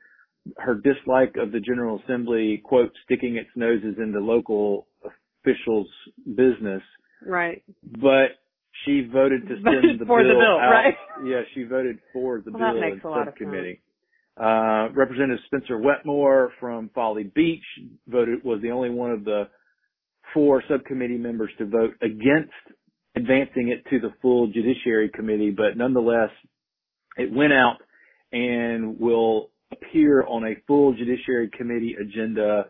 her 0.57 0.75
dislike 0.75 1.35
of 1.37 1.53
the 1.53 1.61
General 1.61 2.01
Assembly, 2.05 2.61
quote, 2.65 2.91
sticking 3.05 3.37
its 3.37 3.51
noses 3.55 3.97
into 3.99 4.19
local 4.19 4.87
officials' 5.45 5.89
business. 6.27 6.83
Right. 7.25 7.63
But 7.85 8.42
she 8.85 9.09
voted 9.13 9.43
to 9.49 9.55
send 9.65 10.01
the 10.01 10.07
for 10.07 10.23
the 10.23 10.31
bill 10.31 10.41
bill, 10.41 10.59
out. 10.59 10.71
right? 10.71 10.95
Yeah, 11.25 11.43
she 11.55 11.65
voted 11.65 11.99
for 12.13 12.41
the 12.45 12.51
Well, 12.53 12.61
that 12.61 12.73
bill 12.73 12.81
makes 12.81 13.05
in 13.05 13.09
a 13.09 13.11
lot 13.11 13.29
of 13.29 13.35
subcommittee. 13.35 13.81
Uh, 14.37 14.89
Representative 14.95 15.39
Spencer 15.47 15.79
Wetmore 15.79 16.53
from 16.59 16.91
Folly 16.95 17.25
Beach 17.25 17.63
voted, 18.09 18.43
was 18.45 18.63
the 18.63 18.71
only 18.71 18.91
one 18.91 19.11
of 19.11 19.25
the 19.25 19.45
four 20.33 20.63
subcommittee 20.69 21.19
members 21.19 21.51
to 21.59 21.67
vote 21.67 21.95
against 22.01 22.53
advancing 23.15 23.69
it 23.69 23.85
to 23.91 24.01
the 24.01 24.13
full 24.23 24.47
judiciary 24.47 25.11
committee, 25.11 25.51
but 25.51 25.77
nonetheless, 25.77 26.31
it 27.19 27.31
went 27.31 27.53
out 27.53 27.77
and 28.33 28.99
will 28.99 29.51
appear 29.71 30.25
on 30.27 30.45
a 30.45 30.55
full 30.67 30.95
judiciary 30.95 31.51
committee 31.57 31.95
agenda 32.01 32.65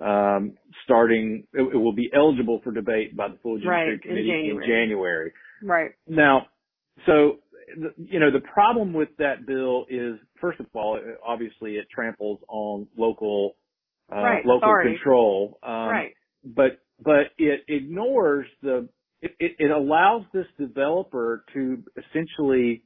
um, 0.00 0.54
starting, 0.84 1.46
it, 1.52 1.62
it 1.62 1.76
will 1.76 1.92
be 1.94 2.10
eligible 2.14 2.60
for 2.64 2.72
debate 2.72 3.16
by 3.16 3.28
the 3.28 3.36
full 3.42 3.56
judiciary 3.58 3.84
Right, 3.84 3.92
in 3.94 3.98
committee 4.00 4.30
in 4.30 4.60
January. 4.60 4.66
January. 4.66 5.32
Right. 5.62 5.90
Now, 6.06 6.46
so 7.06 7.38
you 7.96 8.18
know 8.18 8.30
the 8.32 8.40
problem 8.40 8.92
with 8.92 9.10
that 9.18 9.46
bill 9.46 9.84
is 9.88 10.14
first 10.40 10.58
of 10.60 10.66
all, 10.74 10.98
obviously 11.26 11.72
it 11.76 11.86
tramples 11.94 12.40
on 12.48 12.86
local 12.96 13.56
uh, 14.10 14.16
Right, 14.16 14.44
local 14.46 14.68
authority. 14.70 14.94
control, 14.96 15.58
um, 15.62 15.72
right. 15.88 16.12
but 16.44 16.80
but 17.02 17.26
it 17.38 17.60
ignores 17.68 18.46
the 18.62 18.88
it, 19.22 19.32
it, 19.38 19.52
it 19.58 19.70
allows 19.70 20.22
this 20.32 20.46
developer 20.58 21.44
to 21.52 21.82
essentially 21.96 22.82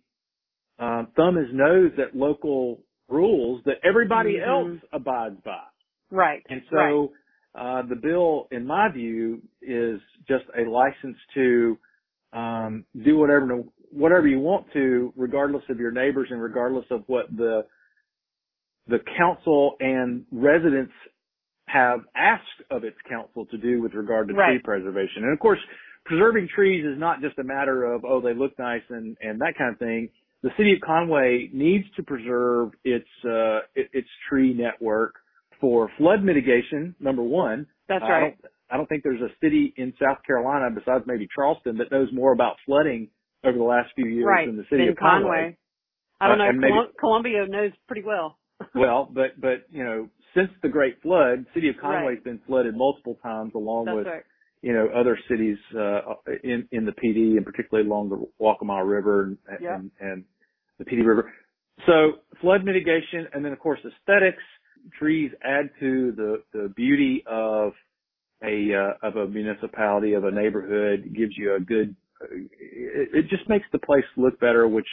um, 0.79 1.09
thumb 1.17 1.37
his 1.37 1.49
nose 1.53 1.93
at 1.99 2.17
local 2.17 2.83
rules 3.09 3.63
that 3.65 3.77
everybody 3.85 4.35
Mhm. 4.35 4.47
else 4.49 4.81
abides 4.93 5.41
by. 5.45 5.63
Right. 6.15 6.43
And 6.49 6.63
right. 6.73 6.91
so 6.91 7.13
uh, 7.55 7.83
the 7.89 7.97
bill, 7.97 8.49
in 8.51 8.67
my 8.67 8.89
view, 8.93 9.43
is 9.61 10.01
just 10.29 10.45
a 10.57 10.69
license 10.69 11.17
to 11.35 11.79
um, 12.33 12.85
do 13.05 13.17
whatever 13.19 13.63
whatever 13.91 14.27
you 14.27 14.41
want 14.41 14.67
to, 14.73 15.13
regardless 15.17 15.63
of 15.71 15.79
your 15.79 15.93
neighbors 15.93 16.29
and 16.31 16.43
regardless 16.43 16.85
of 16.91 17.05
what 17.07 17.27
the 17.37 17.65
the 18.87 18.99
council 19.17 19.77
and 19.81 20.25
residents 20.33 20.93
have 21.67 22.01
asked 22.15 22.43
of 22.71 22.85
its 22.85 22.97
council 23.09 23.47
to 23.47 23.57
do 23.57 23.81
with 23.81 23.95
regard 23.95 24.29
to 24.29 24.35
Right. 24.35 24.51
tree 24.51 24.61
preservation. 24.63 25.25
And 25.25 25.33
of 25.33 25.39
course, 25.39 25.59
preserving 26.05 26.49
trees 26.55 26.85
is 26.85 26.99
not 26.99 27.23
just 27.23 27.39
a 27.39 27.45
matter 27.45 27.85
of, 27.85 28.05
oh, 28.05 28.21
they 28.21 28.35
look 28.35 28.59
nice 28.59 28.83
and, 28.91 29.17
and 29.23 29.41
that 29.41 29.55
kind 29.57 29.73
of 29.73 29.79
thing. 29.79 30.11
The 30.43 30.51
city 30.59 30.75
of 30.75 30.81
Conway 30.83 31.49
needs 31.53 31.87
to 31.97 32.03
preserve 32.03 32.73
its, 32.85 33.09
uh, 33.25 33.61
it- 33.75 33.89
its 33.95 34.09
tree 34.29 34.53
network 34.53 35.15
for 35.65 35.91
flood 35.97 36.23
mitigation, 36.23 36.95
number 37.01 37.23
one. 37.23 37.67
That's 37.89 38.05
I 38.05 38.11
right. 38.11 38.21
don't, 38.43 38.53
I 38.71 38.77
don't 38.77 38.87
think 38.87 39.03
there's 39.03 39.23
a 39.23 39.33
city 39.43 39.73
in 39.79 39.95
South 39.99 40.19
Carolina 40.27 40.69
besides 40.75 41.05
maybe 41.07 41.27
Charleston 41.35 41.79
that 41.79 41.91
knows 41.91 42.09
more 42.13 42.33
about 42.35 42.57
flooding 42.67 43.09
over 43.43 43.57
the 43.57 43.65
last 43.65 43.89
few 43.97 44.05
years 44.07 44.27
right. 44.29 44.47
than 44.47 44.59
the 44.59 44.65
city 44.69 44.83
in 44.83 44.89
of 44.91 44.97
Conway. 44.97 45.57
I 46.21 46.29
don't 46.29 46.39
Uh, 46.39 46.53
know. 46.53 46.59
maybe- 46.59 46.93
Columbia 47.01 47.47
knows 47.49 47.73
pretty 47.87 48.03
well. 48.07 48.37
well, 48.75 49.09
but 49.11 49.41
but 49.41 49.65
you 49.71 49.83
know, 49.83 50.09
since 50.35 50.51
the 50.63 50.69
Great 50.69 51.01
Flood, 51.01 51.47
city 51.55 51.71
of 51.71 51.77
Conway's 51.81 52.17
Right. 52.17 52.25
been 52.25 52.41
flooded 52.47 52.77
multiple 52.77 53.19
times, 53.23 53.53
along 53.55 53.87
That's 53.87 53.97
with 53.97 54.07
right. 54.07 54.23
you 54.61 54.75
know 54.75 54.89
other 54.95 55.19
cities 55.31 55.57
uh, 55.75 56.01
in 56.43 56.69
in 56.73 56.85
the 56.85 56.93
Pee 56.93 57.15
Dee, 57.15 57.37
and 57.39 57.45
particularly 57.47 57.89
along 57.89 58.11
the 58.11 58.21
Waccamaw 58.39 58.87
River 58.87 59.23
and, 59.25 59.39
Yep. 59.61 59.73
and 59.79 59.91
and 60.01 60.25
the 60.79 60.85
Pee 60.85 60.97
Dee 60.97 61.03
River. 61.03 61.33
So 61.87 62.21
flood 62.43 62.65
mitigation, 62.65 63.29
and 63.33 63.43
then 63.43 63.53
of 63.53 63.59
course 63.61 63.81
aesthetics. 63.81 64.43
Trees 64.99 65.31
add 65.43 65.71
to 65.81 66.13
the 66.13 66.43
the 66.53 66.73
beauty 66.77 67.25
of 67.27 67.73
a 68.43 68.71
uh, 68.75 69.07
of 69.07 69.17
a 69.17 69.27
municipality 69.27 70.15
of 70.15 70.25
a 70.25 70.31
neighborhood. 70.31 71.13
Gives 71.15 71.37
you 71.37 71.55
a 71.55 71.61
good. 71.61 71.95
It, 72.31 73.09
it 73.13 73.29
just 73.29 73.49
makes 73.49 73.67
the 73.73 73.79
place 73.79 74.05
look 74.17 74.39
better, 74.41 74.69
which 74.69 74.87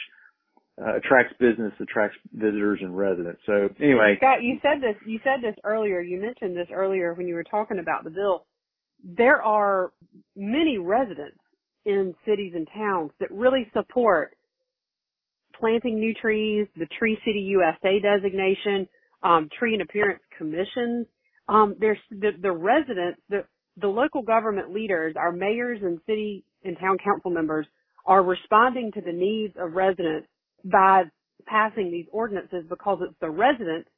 uh, 0.80 0.96
attracts 0.96 1.34
business, 1.38 1.72
attracts 1.80 2.16
visitors 2.32 2.80
and 2.82 2.96
residents. 2.96 3.40
So 3.46 3.68
anyway, 3.80 4.16
Scott, 4.18 4.42
you 4.42 4.58
said 4.62 4.82
this. 4.82 4.96
You 5.06 5.20
said 5.22 5.42
this 5.42 5.56
earlier. 5.64 6.00
You 6.00 6.20
mentioned 6.20 6.56
this 6.56 6.68
earlier 6.72 7.14
when 7.14 7.28
you 7.28 7.34
were 7.34 7.44
talking 7.44 7.78
about 7.78 8.04
the 8.04 8.10
bill. 8.10 8.46
There 9.04 9.42
are 9.42 9.92
many 10.36 10.78
residents 10.78 11.38
in 11.84 12.14
cities 12.26 12.52
and 12.54 12.68
towns 12.74 13.10
that 13.18 13.30
really 13.32 13.68
support 13.72 14.36
planting 15.58 15.98
new 15.98 16.14
trees, 16.14 16.66
the 16.76 16.86
Tree 16.98 17.18
City 17.24 17.40
USA 17.40 18.00
designation, 18.00 18.88
um, 19.22 19.48
tree 19.58 19.72
and 19.74 19.82
appearance 19.82 20.20
commissions. 20.36 21.06
Um, 21.48 21.74
there's 21.78 21.98
the, 22.10 22.30
the 22.40 22.52
residents, 22.52 23.20
the 23.28 23.44
the 23.80 23.88
local 23.88 24.22
government 24.22 24.72
leaders, 24.72 25.14
our 25.16 25.32
mayors 25.32 25.80
and 25.82 25.98
city 26.06 26.44
and 26.62 26.76
town 26.78 26.98
council 27.02 27.30
members 27.30 27.66
are 28.04 28.22
responding 28.22 28.92
to 28.92 29.00
the 29.00 29.12
needs 29.12 29.54
of 29.58 29.72
residents 29.72 30.28
by 30.64 31.04
passing 31.46 31.90
these 31.90 32.06
ordinances 32.12 32.64
because 32.68 32.98
it's 33.02 33.18
the 33.20 33.30
residents, 33.30 33.88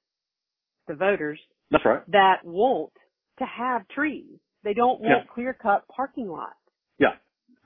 the 0.86 0.94
voters, 0.94 1.40
that's 1.70 1.84
right. 1.84 2.02
that 2.12 2.36
want 2.44 2.92
to 3.38 3.44
have 3.44 3.86
trees. 3.88 4.38
They 4.62 4.74
don't 4.74 5.00
want 5.00 5.24
Yeah. 5.26 5.32
clear 5.34 5.52
cut 5.52 5.86
parking 5.88 6.28
lots. 6.28 6.54
Yeah. 6.98 7.16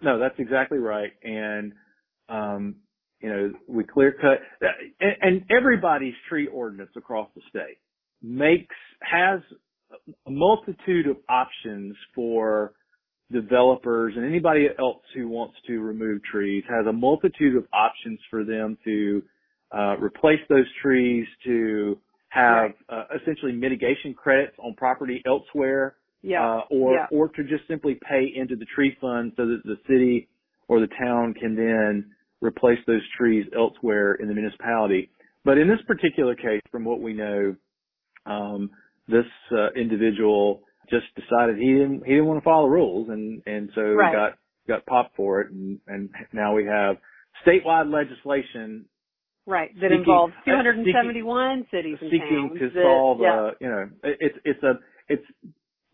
No, 0.00 0.18
that's 0.18 0.38
exactly 0.38 0.78
right. 0.78 1.12
And, 1.22 1.74
um, 2.28 2.76
you 3.20 3.28
know, 3.28 3.52
we 3.66 3.84
clear 3.84 4.12
cut, 4.12 4.40
and, 5.00 5.16
and 5.20 5.44
everybody's 5.50 6.14
tree 6.28 6.46
ordinance 6.46 6.90
across 6.96 7.28
the 7.34 7.42
state 7.48 7.78
makes, 8.22 8.74
has 9.00 9.40
a 10.26 10.30
multitude 10.30 11.06
of 11.08 11.16
options 11.28 11.96
for 12.14 12.72
developers 13.32 14.14
and 14.16 14.24
anybody 14.24 14.68
else 14.78 15.02
who 15.14 15.28
wants 15.28 15.54
to 15.66 15.80
remove 15.80 16.22
trees 16.24 16.64
has 16.68 16.86
a 16.86 16.92
multitude 16.92 17.56
of 17.56 17.64
options 17.72 18.18
for 18.30 18.44
them 18.44 18.76
to, 18.84 19.22
uh, 19.76 19.96
replace 19.98 20.40
those 20.48 20.64
trees, 20.80 21.26
to 21.44 21.98
have, 22.30 22.72
uh, 22.88 23.04
essentially 23.20 23.52
mitigation 23.52 24.14
credits 24.14 24.56
on 24.58 24.74
property 24.74 25.22
elsewhere 25.26 25.96
Yeah. 26.22 26.42
uh, 26.42 26.60
or 26.70 26.94
yeah. 26.94 27.06
or 27.10 27.28
to 27.28 27.44
just 27.44 27.66
simply 27.68 27.94
pay 27.96 28.32
into 28.34 28.56
the 28.56 28.64
tree 28.74 28.96
fund 29.00 29.32
so 29.36 29.46
that 29.46 29.62
the 29.64 29.76
city 29.86 30.28
or 30.68 30.80
the 30.80 30.88
town 30.88 31.34
can 31.34 31.54
then 31.54 32.10
replace 32.40 32.78
those 32.86 33.02
trees 33.16 33.46
elsewhere 33.56 34.14
in 34.14 34.28
the 34.28 34.34
municipality. 34.34 35.10
But 35.44 35.58
in 35.58 35.68
this 35.68 35.80
particular 35.86 36.34
case, 36.34 36.62
from 36.70 36.84
what 36.84 37.00
we 37.00 37.12
know, 37.14 37.56
um, 38.26 38.70
this 39.08 39.24
uh, 39.52 39.70
individual 39.74 40.62
just 40.90 41.06
decided 41.16 41.56
he 41.58 41.72
didn't 41.72 42.02
he 42.04 42.12
didn't 42.12 42.26
want 42.26 42.40
to 42.40 42.44
follow 42.44 42.66
the 42.66 42.72
rules, 42.72 43.08
and 43.08 43.42
and 43.46 43.70
so 43.74 43.82
Right. 43.82 44.12
got 44.12 44.38
got 44.66 44.86
popped 44.86 45.16
for 45.16 45.40
it, 45.42 45.50
and 45.50 45.80
and 45.86 46.10
now 46.32 46.54
we 46.54 46.64
have 46.66 46.96
statewide 47.46 47.90
legislation 47.92 48.84
right. 49.46 49.70
That 49.74 49.88
seeking- 49.90 49.98
involves 50.00 50.34
uh, 50.46 50.50
271 50.50 51.66
cities 51.70 51.96
and 52.00 52.10
seeking 52.10 52.48
towns. 52.50 52.58
to 52.60 52.68
that- 52.70 52.82
solve, 52.82 53.20
yeah. 53.20 53.40
uh, 53.40 53.50
you 53.60 53.68
know, 53.68 53.88
it- 54.04 54.16
it's 54.20 54.38
it's 54.44 54.62
a 54.62 54.78
it's 55.08 55.24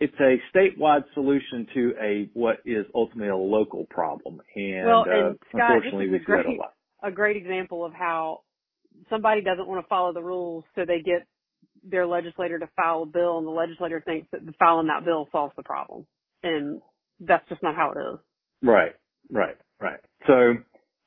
it's 0.00 0.14
a 0.20 0.36
statewide 0.56 1.04
solution 1.14 1.66
to 1.74 1.94
a 2.02 2.28
what 2.34 2.56
is 2.64 2.84
ultimately 2.94 3.28
a 3.28 3.36
local 3.36 3.86
problem, 3.90 4.40
and, 4.56 4.86
Well, 4.86 5.00
uh, 5.02 5.32
Scott, 5.48 5.70
unfortunately, 5.76 6.08
we 6.08 6.16
is 6.18 6.22
see 6.26 6.32
a 6.32 6.36
that 6.36 6.40
a 6.40 6.44
great- 6.44 6.58
lot. 6.58 6.74
a 7.02 7.10
great 7.12 7.36
example 7.36 7.84
of 7.84 7.92
how 7.92 8.40
somebody 9.10 9.40
doesn't 9.42 9.66
want 9.68 9.84
to 9.84 9.88
follow 9.88 10.12
the 10.12 10.22
rules, 10.22 10.64
so 10.74 10.84
they 10.84 11.00
get 11.00 11.26
their 11.82 12.06
legislator 12.06 12.58
to 12.58 12.66
file 12.76 13.02
a 13.02 13.06
bill, 13.06 13.38
and 13.38 13.46
the 13.46 13.50
legislator 13.50 14.00
thinks 14.00 14.26
that 14.32 14.40
filing 14.58 14.86
that 14.88 15.04
bill 15.04 15.28
solves 15.30 15.54
the 15.56 15.62
problem, 15.62 16.06
and 16.42 16.80
that's 17.20 17.46
just 17.48 17.62
not 17.62 17.74
how 17.76 17.90
it 17.92 17.98
is. 18.14 18.18
Right, 18.62 18.92
right, 19.30 19.56
right. 19.80 20.00
So 20.26 20.54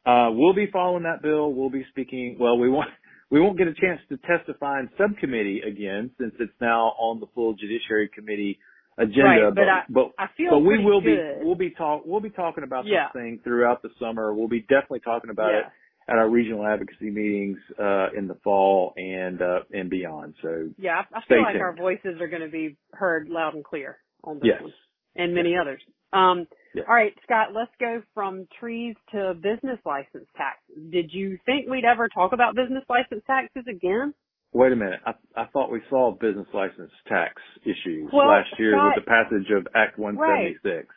uh, 0.05 0.29
we'll 0.31 0.53
be 0.53 0.67
following 0.71 1.03
that 1.03 1.21
bill. 1.21 1.51
We'll 1.51 1.69
be 1.71 1.85
speaking. 1.89 2.37
Well, 2.39 2.57
we 2.57 2.69
won't 2.69 2.89
we 3.31 3.41
won't 3.41 3.57
get 3.57 3.67
a 3.67 3.73
chance 3.73 3.99
to 4.09 4.17
testify 4.17 4.79
in 4.79 4.89
subcommittee 4.97 5.61
again 5.67 6.11
since 6.19 6.33
it's 6.39 6.53
now 6.61 6.93
on 6.99 7.19
the 7.19 7.27
full 7.35 7.53
Judiciary 7.55 8.09
Committee 8.13 8.59
agenda. 8.97 9.23
Right, 9.23 9.41
but 9.49 9.55
but 9.55 9.69
I- 9.69 9.83
but 9.89 10.11
I 10.17 10.27
feel 10.35 10.51
but 10.51 10.59
we 10.59 10.83
will 10.83 11.01
good. 11.01 11.39
be 11.39 11.45
we'll 11.45 11.55
be 11.55 11.69
talk 11.71 12.03
we'll 12.05 12.21
be 12.21 12.29
talking 12.29 12.63
about 12.63 12.85
Yeah. 12.85 13.07
this 13.13 13.21
thing 13.21 13.39
throughout 13.43 13.81
the 13.81 13.89
summer. 13.99 14.33
We'll 14.33 14.47
be 14.47 14.61
definitely 14.61 15.01
talking 15.01 15.29
about 15.29 15.51
yeah. 15.51 15.59
it 15.59 15.65
at 16.09 16.17
our 16.17 16.29
regional 16.29 16.65
advocacy 16.65 17.09
meetings 17.11 17.57
uh, 17.77 18.07
in 18.17 18.27
the 18.27 18.35
fall 18.43 18.93
and 18.97 19.41
uh, 19.41 19.59
and 19.73 19.89
beyond. 19.89 20.35
So 20.41 20.69
Yeah, 20.77 21.03
I, 21.13 21.17
I 21.17 21.21
feel 21.27 21.41
like 21.43 21.53
tuned. 21.53 21.63
our 21.63 21.75
voices 21.75 22.21
are 22.21 22.27
going 22.27 22.43
to 22.43 22.49
be 22.49 22.77
heard 22.93 23.29
loud 23.29 23.53
and 23.55 23.63
clear 23.63 23.97
on 24.23 24.35
this 24.37 24.45
yes, 24.45 24.61
one, 24.61 24.73
and 25.15 25.33
many 25.35 25.55
others. 25.55 25.81
Um, 26.13 26.47
Yeah. 26.73 26.83
All 26.87 26.95
right, 26.95 27.13
Scott, 27.23 27.49
let's 27.53 27.71
go 27.79 28.01
from 28.13 28.47
trees 28.59 28.95
to 29.11 29.33
business 29.33 29.79
license 29.85 30.27
taxes. 30.37 30.75
Did 30.89 31.11
you 31.11 31.37
think 31.45 31.67
we'd 31.69 31.85
ever 31.85 32.07
talk 32.07 32.31
about 32.33 32.55
business 32.55 32.83
license 32.89 33.23
taxes 33.27 33.65
again? 33.67 34.13
Wait 34.53 34.71
a 34.71 34.75
minute. 34.75 34.99
I, 35.05 35.13
I 35.35 35.45
thought 35.53 35.71
we 35.71 35.81
solved 35.89 36.19
business 36.19 36.47
license 36.53 36.91
tax 37.07 37.33
issues 37.63 38.09
Well, 38.11 38.27
last 38.27 38.49
year 38.57 38.73
Scott- 38.73 38.95
with 38.95 39.05
the 39.05 39.09
passage 39.09 39.51
of 39.55 39.67
Act 39.75 39.97
176. 39.97 40.87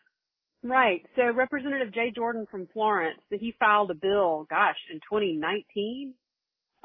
Right. 0.62 0.71
right. 0.71 1.07
So 1.16 1.33
Representative 1.35 1.92
Jay 1.92 2.12
Jordan 2.14 2.47
from 2.50 2.69
Florence, 2.73 3.21
he 3.30 3.54
filed 3.59 3.90
a 3.90 3.95
bill, 3.95 4.47
gosh, 4.49 4.78
in 4.92 4.99
2019, 4.99 6.14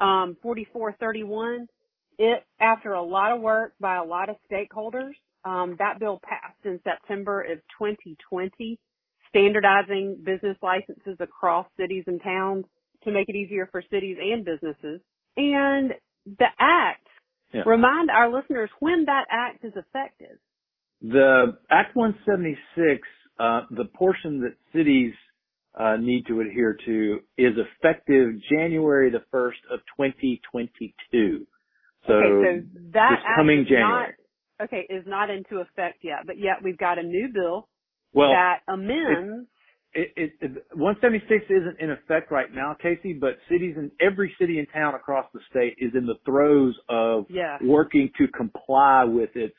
um, 0.00 0.36
4431. 0.42 1.66
It, 2.18 2.42
after 2.60 2.92
a 2.92 3.02
lot 3.02 3.32
of 3.32 3.42
work 3.42 3.74
by 3.78 3.96
a 3.96 4.04
lot 4.04 4.30
of 4.30 4.36
stakeholders, 4.50 5.12
um, 5.44 5.76
that 5.78 6.00
bill 6.00 6.20
passed 6.24 6.64
in 6.64 6.80
September 6.82 7.42
of 7.42 7.58
2020, 7.78 8.78
standardizing 9.28 10.16
business 10.24 10.56
licenses 10.62 11.16
across 11.20 11.66
cities 11.78 12.04
and 12.06 12.20
towns 12.22 12.64
to 13.04 13.12
make 13.12 13.28
it 13.28 13.36
easier 13.36 13.68
for 13.70 13.82
cities 13.90 14.16
and 14.20 14.44
businesses. 14.44 15.00
And 15.36 15.92
the 16.26 16.48
act, 16.58 17.06
Yeah. 17.52 17.62
remind 17.64 18.10
our 18.10 18.28
listeners 18.28 18.70
when 18.80 19.04
that 19.06 19.26
act 19.30 19.64
is 19.64 19.74
effective. 19.76 20.38
The 21.00 21.56
Act 21.70 21.94
176, 21.94 23.06
uh, 23.38 23.66
the 23.70 23.84
portion 23.84 24.40
that 24.40 24.56
cities 24.72 25.14
uh, 25.74 25.96
need 25.96 26.26
to 26.26 26.40
adhere 26.40 26.74
to 26.86 27.20
is 27.36 27.52
effective 27.58 28.40
January 28.50 29.10
the 29.10 29.22
1st 29.32 29.60
of 29.70 29.80
2022. 29.96 31.46
So, 32.06 32.12
okay, 32.14 32.60
so 32.62 32.66
that 32.92 33.22
coming 33.36 33.60
is 33.60 33.68
January. 33.68 34.14
Not, 34.58 34.64
okay, 34.64 34.86
is 34.88 35.04
not 35.06 35.28
into 35.28 35.58
effect 35.58 35.98
yet, 36.02 36.26
but 36.26 36.38
yet 36.38 36.62
we've 36.62 36.78
got 36.78 36.98
a 36.98 37.02
new 37.02 37.28
bill 37.32 37.68
well, 38.14 38.32
that 38.32 38.60
amends. 38.68 39.48
It, 39.94 40.12
it, 40.16 40.32
it, 40.40 40.50
176 40.74 41.44
isn't 41.48 41.80
in 41.80 41.90
effect 41.90 42.30
right 42.30 42.52
now, 42.52 42.76
Casey, 42.80 43.14
but 43.14 43.38
cities 43.50 43.76
in 43.78 43.90
every 44.00 44.34
city 44.38 44.58
and 44.58 44.68
town 44.72 44.94
across 44.94 45.26
the 45.32 45.40
state 45.50 45.74
is 45.78 45.92
in 45.94 46.06
the 46.06 46.16
throes 46.24 46.78
of 46.88 47.26
Yeah. 47.30 47.58
working 47.62 48.10
to 48.18 48.28
comply 48.28 49.04
with 49.04 49.30
its 49.36 49.56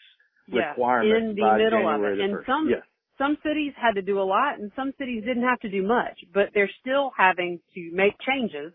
Yeah, 0.48 0.70
requirements 0.72 1.30
in 1.30 1.36
the 1.36 1.42
by 1.42 1.58
middle 1.58 1.82
January 1.84 2.14
of 2.14 2.20
it. 2.20 2.24
And 2.24 2.34
1st. 2.40 2.46
some 2.46 2.70
some 3.18 3.38
cities 3.44 3.74
had 3.76 3.94
to 3.96 4.02
do 4.04 4.20
a 4.22 4.24
lot, 4.24 4.60
and 4.60 4.72
some 4.76 4.94
cities 5.00 5.24
didn't 5.24 5.44
have 5.44 5.60
to 5.62 5.70
do 5.70 5.82
much, 5.84 6.24
but 6.34 6.50
they're 6.54 6.70
still 6.82 7.12
having 7.18 7.60
to 7.74 7.92
make 7.92 8.14
changes 8.22 8.74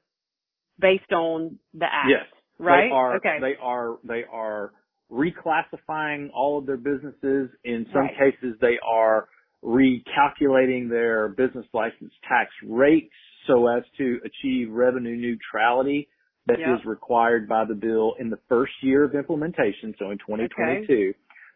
based 0.80 1.12
on 1.12 1.58
the 1.74 1.86
act. 1.86 2.10
Yes. 2.10 2.26
Right. 2.58 2.88
They 2.88 2.94
are, 2.94 3.16
okay. 3.16 3.38
They 3.40 3.56
are, 3.60 3.98
they 4.04 4.24
are 4.24 4.72
reclassifying 5.10 6.30
all 6.34 6.58
of 6.58 6.66
their 6.66 6.76
businesses. 6.76 7.50
In 7.64 7.86
some 7.92 8.02
Right. 8.02 8.18
cases, 8.18 8.56
they 8.60 8.78
are 8.80 9.28
recalculating 9.64 10.88
their 10.88 11.28
business 11.28 11.66
license 11.72 12.12
tax 12.28 12.50
rates 12.66 13.12
so 13.46 13.66
as 13.68 13.82
to 13.98 14.20
achieve 14.24 14.70
revenue 14.70 15.16
neutrality 15.16 16.08
that 16.46 16.58
is 16.58 16.78
Yep. 16.78 16.86
required 16.86 17.48
by 17.48 17.64
the 17.64 17.74
bill 17.74 18.14
in 18.18 18.28
the 18.28 18.38
first 18.48 18.72
year 18.82 19.04
of 19.04 19.14
implementation, 19.14 19.94
so 19.98 20.10
in 20.10 20.18
2022. 20.18 21.14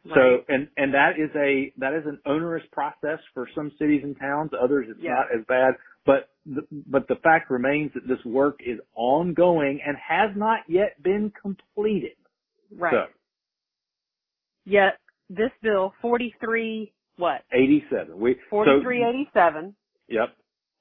So, 0.09 0.13
Right. 0.15 0.45
and, 0.49 0.69
and 0.77 0.95
that 0.95 1.19
is 1.19 1.31
a, 1.35 1.73
that 1.79 1.93
is 1.93 2.07
an 2.07 2.21
onerous 2.27 2.63
process 2.71 3.19
for 3.35 3.49
some 3.57 3.73
cities 3.79 4.03
and 4.05 4.17
towns. 4.17 4.53
Others 4.55 4.87
it's 4.91 5.01
Yeah. 5.01 5.15
not 5.15 5.33
as 5.37 5.45
bad. 5.47 5.75
But, 6.05 6.29
the, 6.45 6.63
but 6.87 7.09
the 7.09 7.17
fact 7.17 7.51
remains 7.51 7.93
that 7.95 8.07
this 8.07 8.25
work 8.25 8.61
is 8.65 8.79
ongoing 8.95 9.81
and 9.85 9.97
has 9.97 10.31
not 10.37 10.61
yet 10.69 11.03
been 11.03 11.33
completed. 11.43 12.17
Right. 12.71 12.93
So, 12.93 13.07
Yet 14.65 14.99
this 15.29 15.51
bill, 15.63 15.95
43, 16.01 16.93
what? 17.17 17.43
87. 17.53 18.19
We, 18.19 18.35
so- 18.35 18.39
4387. 18.51 19.75
Yep. 20.09 20.29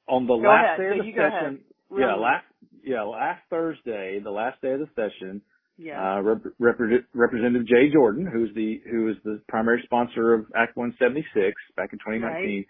On 0.08 0.28
the 0.28 0.36
Go 0.36 0.42
last 0.48 0.66
ahead. 0.66 0.78
day 0.80 0.90
So 0.90 1.00
of 1.00 1.06
the 1.06 1.06
you 1.10 1.16
session, 1.16 1.60
yeah, 1.98 2.14
last, 2.16 2.46
yeah, 2.84 3.02
last 3.04 3.42
Thursday, 3.50 4.20
the 4.24 4.30
last 4.30 4.62
day 4.62 4.72
of 4.74 4.80
the 4.80 4.90
session, 4.96 5.42
Yeah. 5.78 6.18
uh, 6.18 6.22
Rep- 6.22 6.54
Rep- 6.60 7.06
Representative 7.14 7.66
Jay 7.68 7.90
Jordan, 7.92 8.26
who's 8.32 8.54
the, 8.54 8.82
who 8.92 9.08
is 9.10 9.16
the 9.24 9.42
primary 9.50 9.82
sponsor 9.84 10.34
of 10.36 10.46
Act 10.56 10.76
176 10.78 11.56
back 11.76 11.92
in 11.94 12.00
2019, 12.00 12.66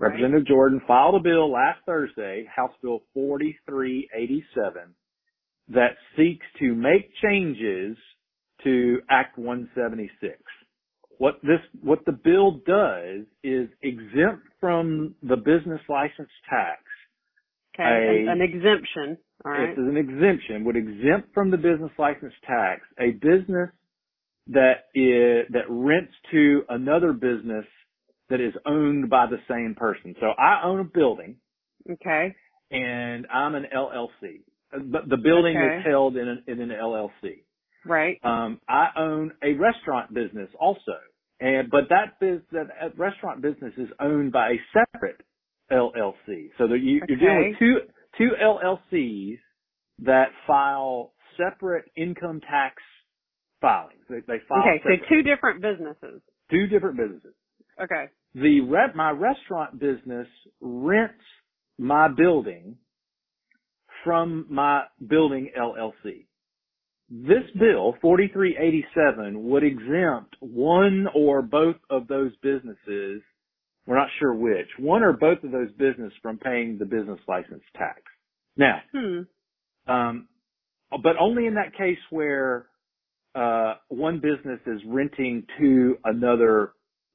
Right. 0.00 0.08
Representative 0.08 0.46
Jordan 0.48 0.80
filed 0.88 1.14
a 1.14 1.20
bill 1.20 1.50
last 1.52 1.78
Thursday, 1.86 2.44
House 2.52 2.72
Bill 2.82 3.02
4387, 3.14 4.94
that 5.68 5.96
seeks 6.16 6.46
to 6.58 6.74
make 6.74 7.12
changes 7.22 7.96
to 8.64 9.00
Act 9.08 9.38
176. 9.38 10.34
What 11.20 11.36
this, 11.44 11.60
what 11.82 12.00
the 12.06 12.12
bill 12.12 12.62
does 12.66 13.26
is 13.44 13.70
exempt 13.82 14.48
from 14.60 15.16
the 15.22 15.36
business 15.38 15.82
license 15.88 16.30
tax. 16.50 16.82
okay. 17.74 17.84
a- 18.28 18.32
an, 18.32 18.42
exemption. 18.42 19.18
All 19.44 19.52
right. 19.52 19.70
It's 19.70 19.78
an 19.78 19.96
exemption, 19.98 20.64
would 20.64 20.76
exempt 20.76 21.34
from 21.34 21.50
the 21.52 21.58
business 21.58 21.92
license 21.98 22.34
tax 22.46 22.82
a 23.00 23.12
business 23.12 23.70
that 24.48 24.86
is, 24.94 25.46
that 25.52 25.66
rents 25.70 26.14
to 26.32 26.64
another 26.70 27.12
business 27.14 27.66
that 28.30 28.40
is 28.40 28.54
owned 28.66 29.10
by 29.10 29.26
the 29.26 29.38
same 29.48 29.74
person. 29.76 30.16
So 30.20 30.28
I 30.28 30.62
own 30.64 30.80
a 30.80 30.84
building 30.84 31.38
Okay. 31.90 32.36
and 32.70 33.26
I'm 33.32 33.54
an 33.56 33.66
LLC. 33.74 34.42
But 34.72 35.08
the 35.08 35.18
building 35.18 35.56
Okay. 35.56 35.78
is 35.78 35.86
held 35.86 36.16
in 36.16 36.28
an, 36.28 36.44
in 36.48 36.60
an 36.60 36.70
LLC. 36.70 37.44
Right. 37.84 38.18
Um, 38.24 38.60
I 38.68 38.88
own 38.96 39.32
a 39.42 39.54
restaurant 39.54 40.14
business 40.14 40.50
also, 40.60 40.98
and 41.40 41.70
but 41.70 41.88
that 41.90 42.20
biz, 42.20 42.40
that 42.52 42.68
uh, 42.82 42.88
restaurant 42.96 43.42
business 43.42 43.72
is 43.78 43.88
owned 44.00 44.32
by 44.32 44.50
a 44.50 44.56
separate 44.72 45.22
LLC. 45.72 46.50
So 46.58 46.68
that 46.68 46.80
you, 46.82 47.00
you're 47.08 47.18
dealing 47.18 47.48
with 47.50 47.58
two 47.58 47.76
two 48.18 48.30
LLCs 48.42 49.38
that 50.00 50.28
file 50.46 51.12
separate 51.36 51.86
income 51.96 52.40
tax 52.40 52.76
filings. 53.60 54.02
They, 54.08 54.20
they 54.26 54.38
file 54.48 54.60
Okay. 54.60 54.82
So 54.84 54.90
two 55.08 55.22
different 55.22 55.62
businesses. 55.62 56.22
two 56.50 56.66
different 56.66 56.96
businesses. 56.98 57.34
Okay. 57.82 58.10
The 58.34 58.60
rep, 58.60 58.94
my 58.94 59.10
restaurant 59.10 59.80
business 59.80 60.28
rents 60.60 61.22
my 61.78 62.08
building 62.08 62.76
from 64.04 64.46
my 64.50 64.84
building 65.06 65.50
LLC. 65.58 66.26
This 67.10 67.42
bill, 67.58 67.96
4387, 68.00 69.42
would 69.50 69.64
exempt 69.64 70.36
one 70.38 71.08
or 71.12 71.42
both 71.42 71.76
of 71.90 72.06
those 72.06 72.30
businesses, 72.36 73.20
we're 73.84 73.96
not 73.96 74.08
sure 74.20 74.32
which, 74.32 74.68
one 74.78 75.02
or 75.02 75.12
both 75.14 75.42
of 75.42 75.50
those 75.50 75.72
businesses 75.72 76.12
from 76.22 76.38
paying 76.38 76.78
the 76.78 76.84
business 76.84 77.18
license 77.26 77.64
tax. 77.76 78.00
Now, 78.56 78.80
Hmm. 78.92 79.22
um, 79.88 80.28
but 81.02 81.16
only 81.18 81.46
in 81.46 81.54
that 81.54 81.74
case 81.76 81.98
where 82.10 82.66
uh, 83.34 83.74
one 83.88 84.20
business 84.20 84.60
is 84.66 84.80
renting 84.86 85.46
to 85.58 85.98
another 86.04 86.72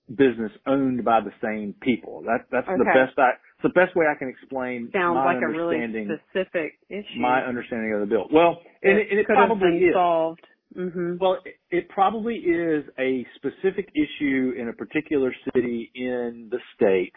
business 0.10 0.52
owned 0.68 1.04
by 1.04 1.20
the 1.22 1.32
same 1.42 1.74
people. 1.82 2.22
That, 2.24 2.46
that's 2.52 2.68
the 2.68 2.86
best 2.86 3.18
I, 3.18 3.32
it's 3.58 3.64
the 3.64 3.70
best 3.70 3.96
way 3.96 4.06
I 4.06 4.18
can 4.18 4.30
explain 4.30 4.90
Sounds 4.94 5.16
my 5.16 5.34
like 5.34 5.44
a 5.44 5.48
really 5.48 5.82
specific 6.06 6.74
issue. 6.90 7.20
my 7.20 7.42
understanding 7.42 7.94
of 7.94 8.02
the 8.02 8.06
bill. 8.06 8.28
Well, 8.32 8.60
and 8.84 9.00
it, 9.00 9.08
and 9.12 9.20
it 9.20 9.26
could 9.28 9.38
have 9.38 9.48
probably 9.50 9.78
is. 9.80 9.94
solved. 9.96 10.42
hmm 10.76 11.16
Well, 11.20 11.38
it, 11.46 11.56
it 11.72 11.90
probably 11.90 12.36
is 12.36 12.86
a 13.00 13.26
specific 13.36 13.90
issue 13.96 14.54
in 14.58 14.70
a 14.70 14.74
particular 14.74 15.34
city 15.54 15.92
in 15.96 16.50
the 16.52 16.60
state. 16.76 17.14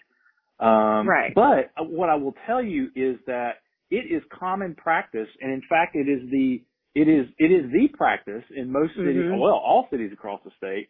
Um, 0.60 1.06
Right. 1.06 1.34
But 1.34 1.70
what 1.90 2.08
I 2.08 2.16
will 2.16 2.34
tell 2.46 2.62
you 2.62 2.88
is 2.96 3.18
that 3.26 3.56
it 3.90 4.10
is 4.10 4.22
common 4.38 4.74
practice, 4.74 5.28
and 5.40 5.52
in 5.52 5.62
fact, 5.68 5.94
it 5.96 6.08
is 6.08 6.28
the 6.30 6.62
it 6.94 7.08
is 7.08 7.26
it 7.38 7.52
is 7.52 7.70
the 7.70 7.88
practice 7.96 8.44
in 8.56 8.72
most 8.72 8.94
cities, 8.96 9.24
Mhm. 9.24 9.38
well, 9.40 9.54
all 9.54 9.88
cities 9.90 10.12
across 10.12 10.42
the 10.44 10.50
state, 10.58 10.88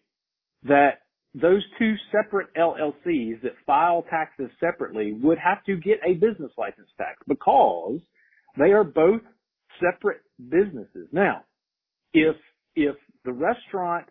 that 0.65 1.03
those 1.35 1.65
two 1.79 1.95
separate 2.13 2.49
LLCs 2.55 3.43
that 3.43 3.53
file 3.67 4.03
taxes 4.11 4.51
separately 4.61 5.13
would 5.13 5.39
have 5.39 5.63
to 5.65 5.77
get 5.77 5.99
a 6.07 6.15
business 6.15 6.53
license 6.57 6.89
tax 6.97 7.19
because 7.29 8.01
they 8.59 8.73
are 8.73 8.85
both 8.85 9.21
separate 9.81 10.23
businesses. 10.51 11.09
Now, 11.13 11.45
if 12.13 12.37
if 12.77 12.97
the 13.25 13.33
restaurant 13.33 14.07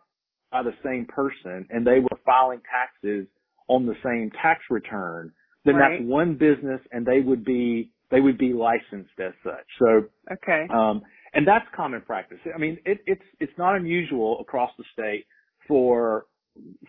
are 0.51 0.63
the 0.63 0.75
same 0.83 1.05
person 1.07 1.67
and 1.69 1.85
they 1.85 1.99
were 1.99 2.19
filing 2.25 2.61
taxes 2.71 3.27
on 3.67 3.85
the 3.85 3.95
same 4.03 4.31
tax 4.41 4.61
return, 4.69 5.33
then 5.65 5.75
Right. 5.75 5.99
that's 5.99 6.09
one 6.09 6.35
business 6.37 6.81
and 6.91 7.05
they 7.05 7.19
would 7.19 7.43
be 7.43 7.91
they 8.11 8.21
would 8.21 8.37
be 8.37 8.53
licensed 8.53 9.19
as 9.19 9.33
such. 9.43 9.65
So 9.79 10.05
Okay. 10.31 10.67
um, 10.69 11.01
and 11.33 11.47
that's 11.47 11.65
common 11.75 12.01
practice. 12.01 12.39
I 12.53 12.57
mean, 12.57 12.77
it, 12.85 12.99
it's 13.05 13.23
it's 13.39 13.53
not 13.57 13.75
unusual 13.75 14.39
across 14.39 14.71
the 14.77 14.85
state 14.93 15.25
for, 15.67 16.25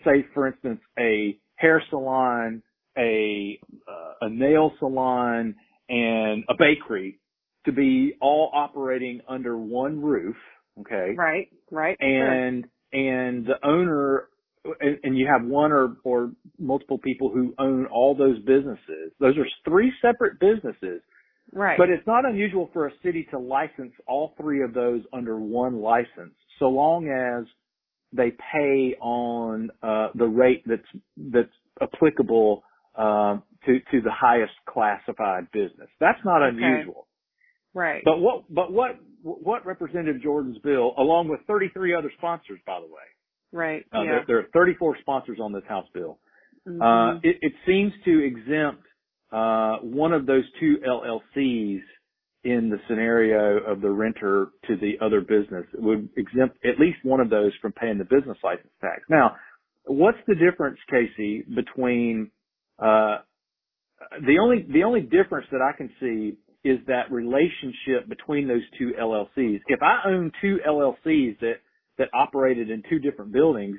say, 0.04 0.26
for 0.34 0.46
instance, 0.46 0.80
a 0.98 1.38
hair 1.56 1.82
salon, 1.90 2.62
a 2.96 3.58
uh, 3.88 4.26
a 4.26 4.30
nail 4.30 4.72
salon, 4.78 5.54
and 5.88 6.44
a 6.48 6.54
bakery 6.58 7.20
to 7.64 7.72
be 7.72 8.14
all 8.20 8.50
operating 8.54 9.20
under 9.28 9.56
one 9.56 10.02
roof. 10.02 10.36
Okay, 10.80 11.14
right. 11.16 11.48
Right. 11.70 11.96
and 12.00 12.64
and 12.92 13.46
the 13.46 13.56
owner 13.64 14.28
and, 14.80 14.98
and 15.02 15.18
you 15.18 15.26
have 15.26 15.46
one 15.46 15.72
or 15.72 15.96
or 16.04 16.32
multiple 16.58 16.98
people 16.98 17.30
who 17.30 17.54
own 17.58 17.86
all 17.86 18.14
those 18.14 18.38
businesses. 18.40 19.12
Those 19.20 19.36
are 19.36 19.46
three 19.64 19.92
separate 20.02 20.40
businesses. 20.40 21.02
Right. 21.52 21.78
But 21.78 21.88
it's 21.88 22.06
not 22.06 22.26
unusual 22.26 22.68
for 22.72 22.88
a 22.88 22.92
city 23.02 23.26
to 23.30 23.38
license 23.38 23.92
all 24.06 24.34
three 24.38 24.62
of 24.62 24.74
those 24.74 25.00
under 25.14 25.38
one 25.38 25.80
license, 25.80 26.34
so 26.58 26.66
long 26.66 27.08
as 27.08 27.46
they 28.12 28.30
pay 28.52 28.96
on 29.00 29.70
uh, 29.82 30.08
the 30.14 30.26
rate 30.26 30.62
that's 30.66 30.82
that's 31.16 31.52
applicable 31.80 32.62
um, 32.96 33.42
to 33.66 33.80
to 33.90 34.00
the 34.00 34.10
highest 34.12 34.52
classified 34.66 35.50
business. 35.52 35.88
That's 36.00 36.18
not 36.24 36.42
Okay. 36.42 36.56
unusual. 36.56 37.06
right. 37.74 38.02
But 38.04 38.18
what 38.20 38.44
but 38.52 38.72
what 38.72 38.98
what 39.22 39.66
Representative 39.66 40.22
Jordan's 40.22 40.58
bill, 40.58 40.94
along 40.96 41.28
with 41.28 41.40
33 41.46 41.94
other 41.94 42.10
sponsors, 42.16 42.60
by 42.66 42.80
the 42.80 42.86
way, 42.86 43.08
right. 43.52 43.84
uh, 43.92 44.02
yeah. 44.02 44.10
there, 44.10 44.24
there 44.26 44.38
are 44.38 44.46
34 44.54 44.96
sponsors 45.00 45.38
on 45.40 45.52
this 45.52 45.64
House 45.68 45.86
bill. 45.92 46.18
Mhm. 46.66 46.80
Uh, 46.80 47.20
it, 47.22 47.36
it 47.42 47.52
seems 47.66 47.92
to 48.04 48.24
exempt 48.24 48.84
uh, 49.32 49.78
one 49.78 50.12
of 50.12 50.24
those 50.26 50.44
two 50.60 50.76
LLCs 50.86 51.80
in 52.48 52.70
the 52.70 52.78
scenario 52.88 53.58
of 53.70 53.80
the 53.80 53.90
renter 53.90 54.48
to 54.66 54.76
the 54.76 54.94
other 55.04 55.20
business. 55.20 55.64
It 55.74 55.82
would 55.82 56.08
exempt 56.16 56.58
at 56.64 56.80
least 56.80 56.98
one 57.02 57.20
of 57.20 57.30
those 57.30 57.52
from 57.60 57.72
paying 57.72 57.98
the 57.98 58.04
business 58.04 58.38
license 58.42 58.72
tax. 58.80 59.02
Now, 59.10 59.36
what's 59.84 60.18
the 60.26 60.34
difference, 60.34 60.78
Casey, 60.90 61.42
between 61.54 62.30
uh, 62.78 63.18
the 64.26 64.38
only 64.40 64.66
the 64.72 64.84
only 64.84 65.02
difference 65.02 65.46
that 65.52 65.60
I 65.62 65.76
can 65.76 65.90
see 66.00 66.38
is 66.64 66.78
that 66.86 67.10
relationship 67.12 68.08
between 68.08 68.48
those 68.48 68.62
two 68.78 68.92
LLCs. 69.00 69.60
If 69.68 69.80
I 69.82 70.08
own 70.08 70.32
two 70.40 70.58
LLCs 70.66 71.38
that 71.40 71.54
that 71.98 72.08
operated 72.14 72.70
in 72.70 72.82
two 72.88 72.98
different 72.98 73.32
buildings, 73.32 73.76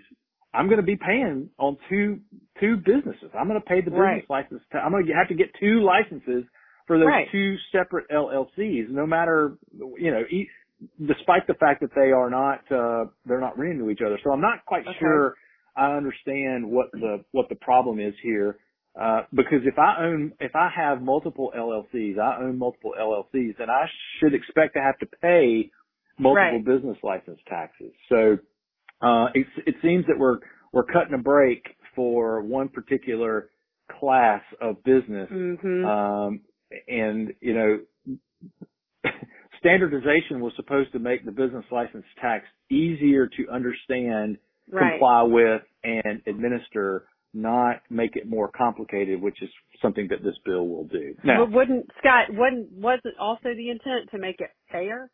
I'm 0.53 0.67
going 0.67 0.79
to 0.79 0.85
be 0.85 0.97
paying 0.97 1.49
on 1.57 1.77
two 1.89 2.19
two 2.59 2.77
businesses. 2.77 3.31
I'm 3.37 3.47
going 3.47 3.59
to 3.59 3.65
pay 3.65 3.81
the 3.81 3.91
business 3.91 3.99
Right. 3.99 4.29
license. 4.29 4.61
ta- 4.71 4.79
I'm 4.79 4.91
going 4.91 5.05
to 5.07 5.13
have 5.13 5.29
to 5.29 5.35
get 5.35 5.47
two 5.59 5.81
licenses 5.81 6.43
for 6.89 6.99
those 6.99 7.07
Right. 7.07 7.29
two 7.31 7.57
separate 7.71 8.09
LLCs, 8.11 8.89
no 8.89 9.07
matter 9.07 9.57
you 9.73 10.11
know, 10.11 10.23
e- 10.29 10.49
despite 11.07 11.47
the 11.47 11.55
fact 11.55 11.81
that 11.83 11.91
they 11.95 12.11
are 12.11 12.29
not 12.31 12.61
uh, 12.73 13.11
they're 13.25 13.41
not 13.41 13.59
renting 13.59 13.79
to 13.79 13.91
each 13.91 14.01
other. 14.05 14.19
So 14.25 14.33
I'm 14.33 14.41
not 14.41 14.65
quite 14.67 14.87
Okay. 14.87 14.99
sure 14.99 15.35
I 15.77 15.97
understand 15.97 16.69
what 16.69 16.91
the 16.93 17.25
what 17.33 17.49
the 17.49 17.55
problem 17.57 18.01
is 18.01 18.15
here. 18.23 18.59
Uh, 18.99 19.23
because 19.33 19.61
if 19.65 19.79
I 19.79 20.03
own, 20.05 20.33
if 20.41 20.53
I 20.55 20.69
have 20.75 21.01
multiple 21.01 21.53
LLCs, 21.57 22.19
I 22.19 22.43
own 22.43 22.59
multiple 22.59 22.93
LLCs, 22.99 23.57
then 23.59 23.71
I 23.71 23.87
should 24.19 24.35
expect 24.35 24.75
to 24.75 24.81
have 24.83 24.99
to 24.99 25.07
pay 25.21 25.71
multiple 26.19 26.59
Right. 26.59 26.65
business 26.65 26.97
license 27.03 27.39
taxes. 27.49 27.93
So, 28.09 28.39
uh, 29.01 29.27
it, 29.35 29.47
it 29.67 29.75
seems 29.83 30.05
that 30.07 30.17
we're, 30.17 30.39
we're 30.73 30.85
cutting 30.85 31.13
a 31.13 31.21
break 31.21 31.63
for 31.95 32.41
one 32.43 32.69
particular 32.69 33.49
class 33.99 34.41
of 34.61 34.83
business. 34.83 35.29
Mhm. 35.31 35.85
Um, 35.85 36.41
and, 36.87 37.33
you 37.41 37.53
know, 37.53 37.79
standardization 39.59 40.39
was 40.39 40.53
supposed 40.55 40.91
to 40.93 40.99
make 40.99 41.25
the 41.25 41.31
business 41.31 41.65
license 41.71 42.05
tax 42.21 42.45
easier 42.69 43.27
to 43.27 43.49
understand, 43.51 44.37
Right. 44.71 44.91
comply 44.93 45.23
with, 45.23 45.63
and 45.83 46.21
administer, 46.27 47.05
not 47.33 47.81
make 47.89 48.15
it 48.15 48.27
more 48.27 48.49
complicated, 48.49 49.21
which 49.21 49.41
is 49.41 49.49
something 49.81 50.07
that 50.09 50.23
this 50.23 50.37
bill 50.45 50.67
will 50.67 50.85
do. 50.85 51.15
Now, 51.23 51.45
But 51.45 51.51
wouldn't 51.51 51.89
Scott? 51.99 52.29
Wouldn't 52.31 52.71
was 52.71 52.99
it 53.03 53.15
also 53.19 53.53
the 53.55 53.69
intent 53.69 54.09
to 54.11 54.17
make 54.17 54.39
it 54.41 54.51
fair, 54.71 55.09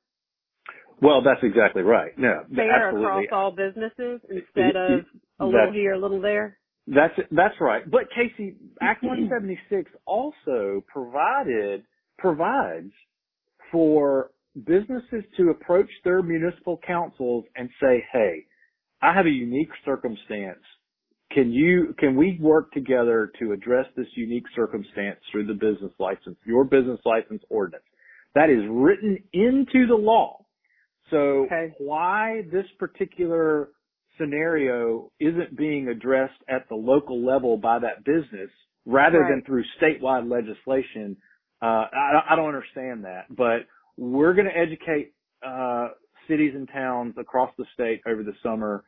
well, 1.01 1.21
that's 1.21 1.43
exactly 1.43 1.81
right. 1.83 2.17
No, 2.17 2.45
fair 2.55 2.87
absolutely. 2.89 3.25
across 3.25 3.25
all 3.31 3.51
businesses 3.51 4.21
instead 4.29 4.75
Y- 4.75 4.81
y- 4.89 4.95
of 4.95 5.05
a 5.39 5.45
little 5.45 5.71
here, 5.71 5.93
a 5.93 5.99
little 5.99 6.21
there? 6.21 6.57
That's 6.87 7.13
that's 7.31 7.55
right. 7.59 7.89
But 7.89 8.03
Casey, 8.15 8.55
Act 8.81 9.03
176 9.03 9.91
also 10.05 10.83
provided 10.87 11.83
provides 12.17 12.91
for 13.71 14.31
businesses 14.65 15.23
to 15.37 15.49
approach 15.49 15.89
their 16.03 16.21
municipal 16.21 16.79
councils 16.85 17.45
and 17.55 17.69
say, 17.81 18.03
"Hey, 18.11 18.45
I 19.01 19.13
have 19.13 19.25
a 19.25 19.31
unique 19.31 19.71
circumstance. 19.83 20.63
Can 21.31 21.51
you 21.51 21.95
can 21.97 22.15
we 22.15 22.37
work 22.39 22.71
together 22.71 23.31
to 23.39 23.51
address 23.51 23.87
this 23.97 24.07
unique 24.15 24.45
circumstance 24.55 25.19
through 25.31 25.47
the 25.47 25.53
business 25.53 25.91
license, 25.99 26.37
your 26.45 26.63
business 26.65 26.99
license 27.03 27.43
ordinance?" 27.49 27.83
That 28.35 28.49
is 28.49 28.63
written 28.69 29.17
into 29.33 29.87
the 29.87 29.95
law. 29.95 30.45
So 31.09 31.45
Okay. 31.45 31.73
why 31.79 32.43
this 32.51 32.65
particular 32.77 33.69
scenario 34.19 35.11
isn't 35.19 35.55
being 35.55 35.87
addressed 35.87 36.41
at 36.47 36.67
the 36.69 36.75
local 36.75 37.25
level 37.25 37.57
by 37.57 37.79
that 37.79 38.03
business 38.03 38.49
rather 38.85 39.25
than 39.29 39.41
through 39.45 39.63
statewide 39.81 40.29
legislation, 40.29 41.17
uh, 41.61 41.85
I, 41.91 42.21
I 42.31 42.35
don't 42.35 42.47
understand 42.47 43.05
that. 43.05 43.25
But 43.29 43.65
we're 43.97 44.33
going 44.33 44.47
to 44.47 44.57
educate 44.57 45.13
uh, 45.45 45.89
cities 46.27 46.51
and 46.55 46.67
towns 46.67 47.15
across 47.17 47.51
the 47.57 47.65
state 47.73 48.01
over 48.07 48.23
the 48.23 48.33
summer 48.43 48.83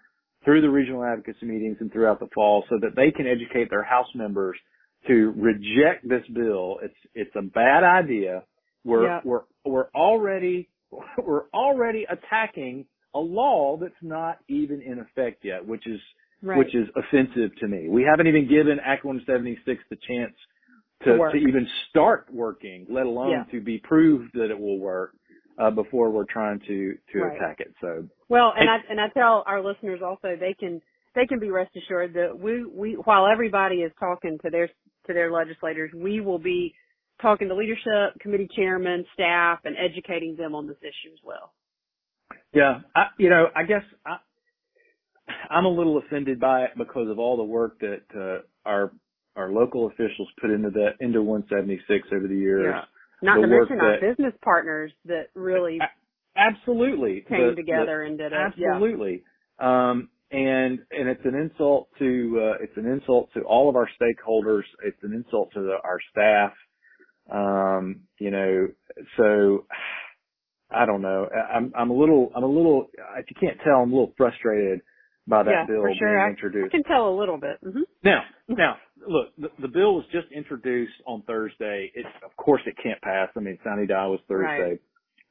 through 0.45 0.61
the 0.61 0.69
regional 0.69 1.03
advocacy 1.03 1.45
meetings 1.45 1.77
and 1.79 1.91
throughout 1.91 2.19
the 2.19 2.27
fall 2.33 2.63
so 2.69 2.77
that 2.81 2.95
they 2.95 3.11
can 3.11 3.27
educate 3.27 3.69
their 3.69 3.83
house 3.83 4.07
members 4.15 4.57
to 5.07 5.33
reject 5.35 6.07
this 6.07 6.23
bill. 6.33 6.79
It's 6.83 6.95
it's 7.15 7.35
a 7.35 7.41
bad 7.41 7.83
idea. 7.83 8.43
We're 8.83 9.05
Yeah. 9.05 9.21
we're 9.23 9.43
we're 9.65 9.89
already 9.95 10.69
we're 11.17 11.49
already 11.53 12.05
attacking 12.09 12.85
a 13.17 13.19
law 13.19 13.77
that's 13.77 14.01
not 14.01 14.39
even 14.47 14.81
in 14.81 14.99
effect 14.99 15.43
yet, 15.43 15.65
which 15.65 15.85
is 15.87 15.99
Right. 16.43 16.59
which 16.59 16.75
is 16.75 16.87
offensive 16.95 17.55
to 17.61 17.67
me. 17.67 17.89
We 17.89 18.03
haven't 18.03 18.27
even 18.27 18.47
given 18.47 18.79
Act 18.79 19.03
176 19.03 19.83
the 19.89 19.95
chance 20.07 20.35
to, 21.03 21.17
To 21.17 21.31
to 21.31 21.37
even 21.37 21.67
start 21.89 22.27
working, 22.31 22.85
let 22.89 23.07
alone 23.07 23.31
Yeah. 23.31 23.43
to 23.51 23.59
be 23.59 23.79
proved 23.79 24.33
that 24.33 24.51
it 24.51 24.59
will 24.59 24.77
work 24.79 25.13
uh, 25.57 25.71
before 25.71 26.11
we're 26.11 26.25
trying 26.25 26.59
to 26.59 26.97
to 27.11 27.17
Right. 27.19 27.35
attack 27.35 27.59
it. 27.59 27.73
So 27.81 28.07
Well, 28.29 28.53
and 28.55 28.69
I 28.69 28.77
and 28.89 29.01
I 29.01 29.09
tell 29.09 29.43
our 29.47 29.61
listeners 29.61 30.01
also 30.03 30.35
they 30.35 30.53
can 30.53 30.79
they 31.15 31.25
can 31.25 31.39
be 31.39 31.49
rest 31.49 31.75
assured 31.75 32.13
that 32.13 32.37
we 32.37 32.63
we 32.65 32.93
while 32.93 33.25
everybody 33.25 33.77
is 33.81 33.91
talking 33.99 34.37
to 34.43 34.49
their 34.51 34.67
to 35.07 35.13
their 35.13 35.31
legislators, 35.31 35.91
we 35.93 36.21
will 36.21 36.37
be 36.53 36.75
talking 37.19 37.47
to 37.47 37.55
leadership, 37.55 38.19
committee 38.19 38.49
chairmen, 38.55 39.03
staff, 39.15 39.59
and 39.65 39.75
educating 39.77 40.35
them 40.35 40.53
on 40.53 40.67
this 40.67 40.77
issue 40.81 41.11
as 41.13 41.19
well. 41.23 41.53
Yeah, 42.53 42.81
I, 42.95 43.07
you 43.17 43.29
know, 43.29 43.47
I 43.55 43.63
guess 43.63 43.83
I, 44.05 44.17
I'm 45.49 45.65
a 45.65 45.69
little 45.69 45.97
offended 45.97 46.39
by 46.39 46.63
it 46.63 46.71
because 46.77 47.09
of 47.09 47.19
all 47.19 47.37
the 47.37 47.43
work 47.43 47.79
that 47.81 48.03
uh, 48.15 48.41
our 48.69 48.91
our 49.35 49.51
local 49.51 49.87
officials 49.87 50.27
put 50.41 50.49
into 50.49 50.69
that 50.71 50.93
into 50.99 51.21
176 51.21 52.07
over 52.11 52.27
the 52.27 52.35
years. 52.35 52.75
Not 53.21 53.35
The 53.35 53.41
to 53.41 53.47
mention 53.47 53.79
our 53.79 53.91
that- 53.93 54.01
business 54.01 54.33
partners 54.43 54.91
that 55.05 55.27
really 55.35 55.79
Absolutely 56.35 57.21
came 57.27 57.39
The- 57.39 57.49
the- 57.51 57.55
together 57.55 58.03
and 58.03 58.17
did 58.17 58.31
it. 58.31 58.53
Yeah. 58.57 58.73
Absolutely. 58.75 59.23
Um, 59.59 60.09
and 60.31 60.79
and 60.91 61.07
it's 61.09 61.25
an 61.25 61.33
insult 61.35 61.89
to 61.99 62.39
uh, 62.39 62.63
it's 62.63 62.77
an 62.77 62.85
insult 62.85 63.31
to 63.33 63.41
all 63.41 63.69
of 63.69 63.75
our 63.75 63.89
stakeholders. 63.99 64.63
It's 64.83 65.01
an 65.03 65.13
insult 65.13 65.51
to 65.53 65.61
the, 65.61 65.77
our 65.83 65.99
staff. 66.11 66.53
Um, 67.31 68.01
you 68.19 68.31
know, 68.31 68.67
so 69.17 69.65
I 70.69 70.85
don't 70.85 71.01
know. 71.01 71.27
I- 71.33 71.55
I'm 71.55 71.71
I'm 71.77 71.89
a 71.89 71.93
little 71.93 72.31
I'm 72.35 72.43
a 72.43 72.47
little 72.47 72.87
if 73.17 73.25
you 73.29 73.35
can't 73.39 73.57
tell 73.63 73.81
I'm 73.81 73.91
a 73.91 73.95
little 73.95 74.13
frustrated 74.17 74.81
by 75.27 75.43
that 75.43 75.51
yeah, 75.51 75.65
bill 75.67 75.81
for 75.81 75.91
sure. 75.97 76.07
being 76.09 76.19
I, 76.19 76.27
I 76.27 76.29
introduced. 76.29 76.71
can 76.71 76.83
tell 76.83 77.09
a 77.09 77.15
little 77.17 77.37
bit. 77.37 77.57
hmm 77.63 77.81
Now, 78.03 78.23
now, 78.47 78.77
look, 79.07 79.35
the, 79.37 79.49
the 79.61 79.67
bill 79.67 79.95
was 79.95 80.05
just 80.11 80.27
introduced 80.31 80.93
on 81.05 81.21
Thursday. 81.23 81.91
It, 81.93 82.05
of 82.23 82.35
course, 82.37 82.61
it 82.65 82.75
can't 82.81 83.01
pass. 83.01 83.29
I 83.35 83.39
mean, 83.39 83.57
Sine 83.63 83.87
Die 83.87 84.07
was 84.07 84.19
Thursday. 84.27 84.61
Right. 84.71 84.81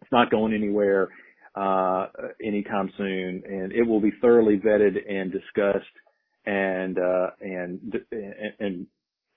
It's 0.03 0.13
not 0.13 0.31
going 0.31 0.53
anywhere 0.55 1.09
uh, 1.55 2.09
anytime 2.45 2.93
soon, 2.99 3.43
and 3.47 3.73
it 3.73 3.83
will 3.83 4.01
be 4.01 4.13
thoroughly 4.21 4.59
vetted 4.59 4.97
and 5.11 5.33
discussed, 5.33 5.87
and 6.45 6.99
uh, 6.99 7.31
and 7.41 7.95
and, 8.13 8.53
and 8.61 8.87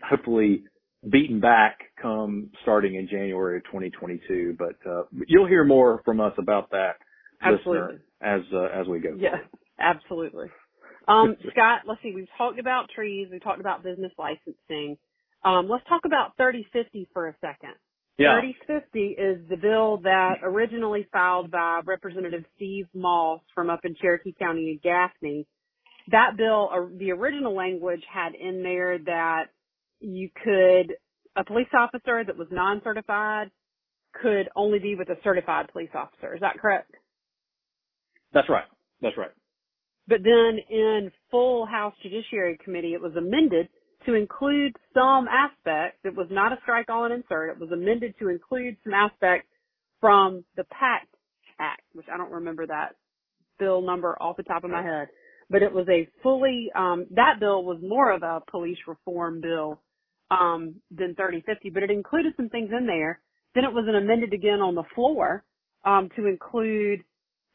hopefully 0.03 0.63
beaten 1.07 1.39
back 1.39 1.79
come 2.01 2.49
starting 2.61 2.95
in 2.95 3.07
January 3.07 3.57
of 3.57 3.63
2022. 3.65 4.55
But 4.57 4.75
uh, 4.89 5.03
you'll 5.27 5.47
hear 5.47 5.63
more 5.63 6.01
from 6.05 6.19
us 6.19 6.33
about 6.37 6.71
that, 6.71 6.95
Absolutely. 7.41 7.71
listener, 7.71 8.01
as 8.21 8.41
uh, 8.53 8.79
as 8.81 8.87
we 8.87 8.99
go. 8.99 9.15
Yeah, 9.17 9.37
absolutely. 9.79 10.47
Um, 11.07 11.35
Scott, 11.51 11.81
let's 11.87 12.01
see. 12.01 12.11
We've 12.13 12.27
talked 12.37 12.59
about 12.59 12.89
trees. 12.93 13.27
We 13.31 13.39
talked 13.39 13.59
about 13.59 13.83
business 13.83 14.11
licensing. 14.17 14.97
Um, 15.43 15.69
let's 15.69 15.85
talk 15.87 16.01
about 16.05 16.35
3050 16.37 17.09
for 17.13 17.27
a 17.27 17.35
second. 17.39 17.75
Yeah. 18.17 18.41
3050 18.41 18.99
is 18.99 19.49
the 19.49 19.55
bill 19.55 19.99
that 20.03 20.39
originally 20.43 21.07
filed 21.11 21.51
by 21.51 21.79
Representative 21.85 22.43
Steve 22.57 22.87
Moss 22.93 23.39
from 23.55 23.69
up 23.69 23.79
in 23.85 23.95
Cherokee 23.95 24.35
County 24.37 24.71
and 24.71 24.81
Gaffney. 24.81 25.47
That 26.11 26.35
bill, 26.35 26.69
uh, 26.73 26.97
the 26.97 27.11
original 27.11 27.55
language 27.55 28.03
had 28.13 28.35
in 28.35 28.61
there 28.61 28.97
that 29.05 29.45
you 29.99 30.29
could, 30.43 30.95
a 31.35 31.43
police 31.43 31.67
officer 31.77 32.23
that 32.25 32.37
was 32.37 32.47
non-certified 32.51 33.51
could 34.21 34.49
only 34.55 34.79
be 34.79 34.95
with 34.95 35.09
a 35.09 35.17
certified 35.23 35.67
police 35.71 35.89
officer. 35.93 36.33
Is 36.33 36.41
that 36.41 36.59
correct? 36.59 36.91
That's 38.33 38.49
right. 38.49 38.65
That's 39.01 39.17
right. 39.17 39.31
But 40.07 40.23
then 40.23 40.57
in 40.69 41.11
full 41.29 41.65
House 41.65 41.93
Judiciary 42.01 42.57
Committee, 42.63 42.93
it 42.93 43.01
was 43.01 43.15
amended 43.15 43.69
to 44.05 44.15
include 44.15 44.75
some 44.93 45.27
aspects. 45.27 45.99
It 46.03 46.15
was 46.15 46.27
not 46.31 46.51
a 46.51 46.57
strike 46.63 46.89
all 46.89 47.05
and 47.05 47.13
insert. 47.13 47.51
It 47.51 47.59
was 47.59 47.71
amended 47.71 48.15
to 48.19 48.29
include 48.29 48.77
some 48.83 48.93
aspects 48.93 49.47
from 49.99 50.43
the 50.55 50.63
PACT 50.63 51.13
Act, 51.59 51.83
which 51.93 52.07
I 52.11 52.17
don't 52.17 52.31
remember 52.31 52.65
that 52.67 52.95
bill 53.59 53.81
number 53.81 54.15
off 54.21 54.37
the 54.37 54.43
top 54.43 54.63
of 54.63 54.71
my 54.71 54.81
head. 54.81 55.09
But 55.49 55.61
it 55.61 55.73
was 55.73 55.87
a 55.89 56.07
fully, 56.23 56.71
um, 56.75 57.05
that 57.11 57.39
bill 57.39 57.63
was 57.63 57.79
more 57.81 58.11
of 58.11 58.23
a 58.23 58.41
police 58.49 58.77
reform 58.87 59.41
bill, 59.41 59.81
um, 60.31 60.75
than 60.91 61.15
3050, 61.15 61.69
but 61.71 61.83
it 61.83 61.91
included 61.91 62.33
some 62.37 62.49
things 62.49 62.69
in 62.77 62.85
there. 62.85 63.19
Then 63.55 63.63
it 63.63 63.73
was 63.73 63.85
an 63.87 63.95
amended 63.95 64.33
again 64.33 64.61
on 64.61 64.75
the 64.75 64.83
floor, 64.95 65.43
um, 65.85 66.09
to 66.15 66.27
include 66.27 67.03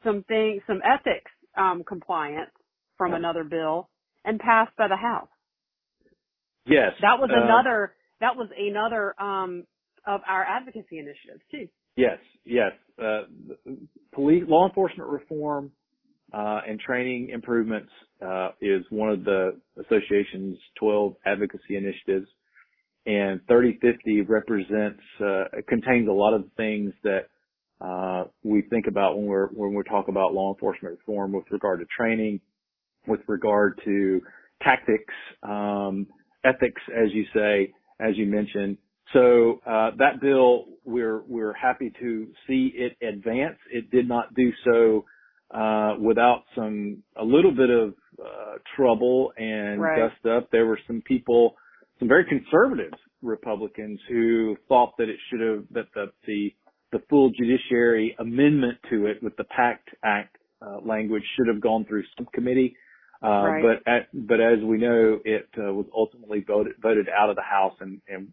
some 0.02 0.24
things, 0.24 0.62
some 0.66 0.80
ethics, 0.84 1.30
um, 1.56 1.84
compliance 1.84 2.50
from 2.96 3.12
Yeah. 3.12 3.18
another 3.18 3.44
bill 3.44 3.88
and 4.24 4.40
passed 4.40 4.74
by 4.76 4.88
the 4.88 4.96
House. 4.96 5.28
Yes. 6.66 6.94
That 7.00 7.20
was 7.20 7.30
uh, 7.30 7.42
another, 7.42 7.94
that 8.20 8.36
was 8.36 8.48
another, 8.56 9.14
um, 9.20 9.66
of 10.06 10.20
our 10.26 10.44
advocacy 10.44 10.98
initiatives 10.98 11.42
too. 11.50 11.68
Yes, 11.96 12.18
yes. 12.44 12.72
Uh, 12.98 13.22
police, 14.12 14.44
law 14.48 14.66
enforcement 14.66 15.08
reform, 15.08 15.72
uh, 16.32 16.60
and 16.66 16.80
training 16.80 17.28
improvements, 17.30 17.90
uh, 18.20 18.50
is 18.60 18.84
one 18.90 19.10
of 19.10 19.24
the 19.24 19.60
association's 19.78 20.58
12 20.78 21.16
advocacy 21.24 21.76
initiatives. 21.76 22.26
And 23.06 23.40
3050 23.48 24.22
represents, 24.22 25.00
uh, 25.20 25.44
contains 25.68 26.08
a 26.08 26.12
lot 26.12 26.32
of 26.34 26.44
things 26.56 26.92
that, 27.02 27.26
uh, 27.80 28.24
we 28.42 28.62
think 28.62 28.86
about 28.86 29.16
when 29.18 29.26
we're, 29.26 29.48
when 29.48 29.74
we 29.74 29.82
talk 29.84 30.08
about 30.08 30.32
law 30.32 30.52
enforcement 30.52 30.98
reform 30.98 31.32
with 31.32 31.44
regard 31.50 31.80
to 31.80 31.86
training, 31.86 32.40
with 33.06 33.20
regard 33.26 33.78
to 33.84 34.22
tactics, 34.62 35.12
um, 35.42 36.06
ethics, 36.44 36.80
as 36.96 37.12
you 37.12 37.24
say, 37.34 37.72
as 38.00 38.16
you 38.16 38.26
mentioned. 38.26 38.78
So 39.12 39.60
uh, 39.66 39.90
that 39.98 40.20
bill, 40.20 40.64
we're 40.84 41.20
we're 41.28 41.52
happy 41.52 41.92
to 42.00 42.26
see 42.46 42.72
it 42.74 42.96
advance. 43.06 43.58
It 43.70 43.90
did 43.90 44.08
not 44.08 44.34
do 44.34 44.50
so 44.64 45.04
uh, 45.54 45.96
without 46.00 46.44
some 46.56 47.02
a 47.16 47.24
little 47.24 47.52
bit 47.54 47.70
of 47.70 47.94
uh, 48.18 48.54
trouble 48.76 49.32
and 49.36 49.80
Right. 49.80 49.98
dust 49.98 50.26
up. 50.26 50.50
There 50.50 50.66
were 50.66 50.78
some 50.86 51.02
people, 51.02 51.54
some 51.98 52.08
very 52.08 52.24
conservative 52.24 52.92
Republicans 53.22 54.00
who 54.08 54.56
thought 54.68 54.94
that 54.98 55.08
it 55.08 55.16
should 55.30 55.40
have 55.40 55.64
that 55.72 55.86
the 55.94 56.06
the 56.26 56.54
the 56.92 56.98
full 57.10 57.30
judiciary 57.30 58.14
amendment 58.18 58.78
to 58.90 59.06
it 59.06 59.22
with 59.22 59.36
the 59.36 59.44
PACT 59.44 59.88
Act 60.04 60.36
uh, 60.64 60.78
language 60.84 61.24
should 61.36 61.48
have 61.52 61.60
gone 61.60 61.84
through 61.84 62.04
subcommittee. 62.16 62.76
Uh, 63.22 63.26
Right. 63.26 63.62
but 63.62 63.90
at, 63.90 64.08
but 64.12 64.40
as 64.40 64.58
we 64.62 64.76
know, 64.78 65.18
it 65.24 65.48
uh, 65.58 65.72
was 65.72 65.86
ultimately 65.96 66.44
voted 66.46 66.74
voted 66.82 67.08
out 67.08 67.30
of 67.30 67.36
the 67.36 67.42
House 67.42 67.74
and, 67.80 68.00
and 68.08 68.32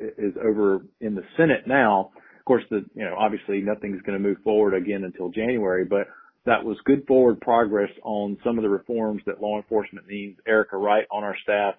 is 0.00 0.34
over 0.42 0.86
in 1.00 1.14
the 1.14 1.24
Senate 1.36 1.66
now. 1.66 2.12
Of 2.38 2.44
course, 2.44 2.62
the 2.70 2.84
you 2.94 3.04
know 3.04 3.16
obviously 3.18 3.60
nothing's 3.60 4.00
going 4.02 4.16
to 4.16 4.22
move 4.22 4.38
forward 4.44 4.74
again 4.74 5.04
until 5.04 5.30
January, 5.30 5.84
but 5.84 6.06
that 6.46 6.64
was 6.64 6.76
good 6.84 7.04
forward 7.06 7.40
progress 7.40 7.90
on 8.04 8.38
some 8.44 8.58
of 8.58 8.62
the 8.62 8.68
reforms 8.68 9.22
that 9.26 9.40
law 9.40 9.56
enforcement 9.56 10.06
needs. 10.08 10.38
Erica 10.46 10.76
Wright 10.76 11.06
on 11.10 11.24
our 11.24 11.36
staff 11.42 11.74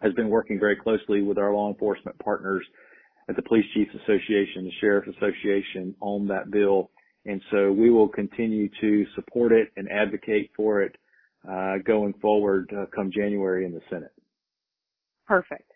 has 0.00 0.12
been 0.14 0.28
working 0.28 0.58
very 0.58 0.76
closely 0.76 1.22
with 1.22 1.38
our 1.38 1.52
law 1.52 1.68
enforcement 1.70 2.18
partners 2.18 2.64
at 3.28 3.36
the 3.36 3.42
Police 3.42 3.64
Chiefs 3.74 3.90
Association, 3.94 4.64
the 4.64 4.72
Sheriff's 4.80 5.08
Association 5.16 5.94
on 6.00 6.28
that 6.28 6.50
bill. 6.50 6.90
And 7.24 7.40
so 7.50 7.72
we 7.72 7.90
will 7.90 8.08
continue 8.08 8.68
to 8.80 9.04
support 9.14 9.52
it 9.52 9.68
and 9.76 9.88
advocate 9.90 10.50
for 10.56 10.82
it 10.82 10.96
uh, 11.48 11.78
going 11.84 12.14
forward 12.20 12.72
uh, 12.76 12.86
come 12.94 13.10
January 13.12 13.64
in 13.64 13.72
the 13.72 13.80
Senate. 13.90 14.12
Perfect. 15.26 15.70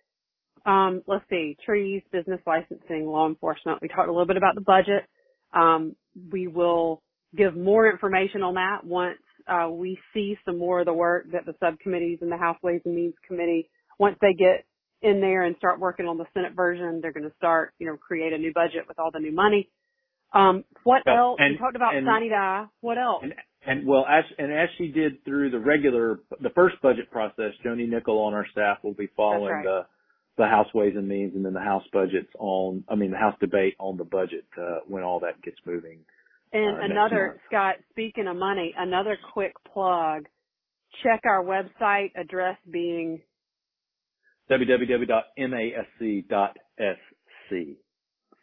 Um, 0.64 1.02
let's 1.06 1.24
see, 1.30 1.56
trees, 1.64 2.02
business 2.12 2.40
licensing, 2.46 3.06
law 3.06 3.26
enforcement. 3.26 3.80
We 3.80 3.88
talked 3.88 4.09
a 4.09 4.12
little 4.12 4.26
bit 4.26 4.37
about 4.37 4.54
the 4.54 4.61
budget. 4.61 5.04
Um, 5.52 5.96
we 6.30 6.46
will 6.46 7.02
give 7.37 7.56
more 7.56 7.90
information 7.90 8.42
on 8.42 8.54
that 8.54 8.85
once 8.85 9.18
uh, 9.48 9.68
we 9.70 9.98
see 10.12 10.37
some 10.44 10.59
more 10.59 10.80
of 10.80 10.87
the 10.87 10.92
work 10.92 11.26
that 11.33 11.46
the 11.46 11.54
subcommittees 11.61 12.18
and 12.20 12.30
the 12.30 12.37
House 12.37 12.59
Ways 12.62 12.83
and 12.85 12.94
Means 12.94 13.14
Committee, 13.26 13.68
once 14.00 14.16
they 14.20 14.32
get 14.32 14.64
in 15.02 15.20
there 15.20 15.44
and 15.44 15.54
start 15.58 15.78
working 15.78 16.06
on 16.06 16.16
the 16.16 16.24
Senate 16.34 16.54
version, 16.56 17.00
they're 17.00 17.12
going 17.12 17.28
to 17.28 17.36
start, 17.36 17.74
you 17.78 17.86
know, 17.86 17.96
create 17.96 18.32
a 18.32 18.38
new 18.38 18.52
budget 18.52 18.88
with 18.88 18.98
all 18.98 19.10
the 19.12 19.20
new 19.20 19.32
money. 19.32 19.68
Um, 20.32 20.64
what 20.84 21.02
else? 21.06 21.36
And, 21.38 21.54
we 21.54 21.58
talked 21.58 21.76
about 21.76 21.94
and, 21.94 22.06
Sine 22.06 22.30
Die. 22.30 22.64
What 22.80 22.98
else? 22.98 23.22
And, 23.22 23.34
and 23.66 23.86
well, 23.86 24.06
as 24.08 24.24
and 24.38 24.50
as 24.52 24.68
she 24.78 24.88
did 24.88 25.22
through 25.24 25.50
the 25.50 25.58
regular, 25.58 26.20
the 26.40 26.50
first 26.54 26.76
budget 26.82 27.10
process, 27.10 27.52
Joni 27.64 27.88
Nickel 27.88 28.18
on 28.18 28.32
our 28.32 28.46
staff 28.50 28.78
will 28.82 28.94
be 28.94 29.08
following 29.16 29.52
right. 29.52 29.64
the 29.64 29.80
the 30.38 30.46
House 30.46 30.68
Ways 30.72 30.94
and 30.96 31.06
Means 31.06 31.34
and 31.34 31.44
then 31.44 31.52
the 31.52 31.60
House 31.60 31.82
budgets 31.92 32.30
on, 32.38 32.84
I 32.88 32.94
mean, 32.94 33.10
the 33.10 33.18
House 33.18 33.34
debate 33.40 33.74
on 33.78 33.98
the 33.98 34.04
budget 34.04 34.46
uh, 34.56 34.78
when 34.88 35.02
all 35.02 35.20
that 35.20 35.42
gets 35.42 35.58
moving. 35.66 35.98
And 36.52 36.78
uh, 36.78 36.84
another, 36.84 37.40
Scott, 37.46 37.74
speaking 37.90 38.26
of 38.26 38.36
money, 38.36 38.72
another 38.78 39.18
quick 39.34 39.52
plug. 39.70 40.26
Check 41.02 41.20
our 41.24 41.44
website 41.44 42.12
address 42.16 42.56
being 42.70 43.20
www.masc.sc 44.50 45.36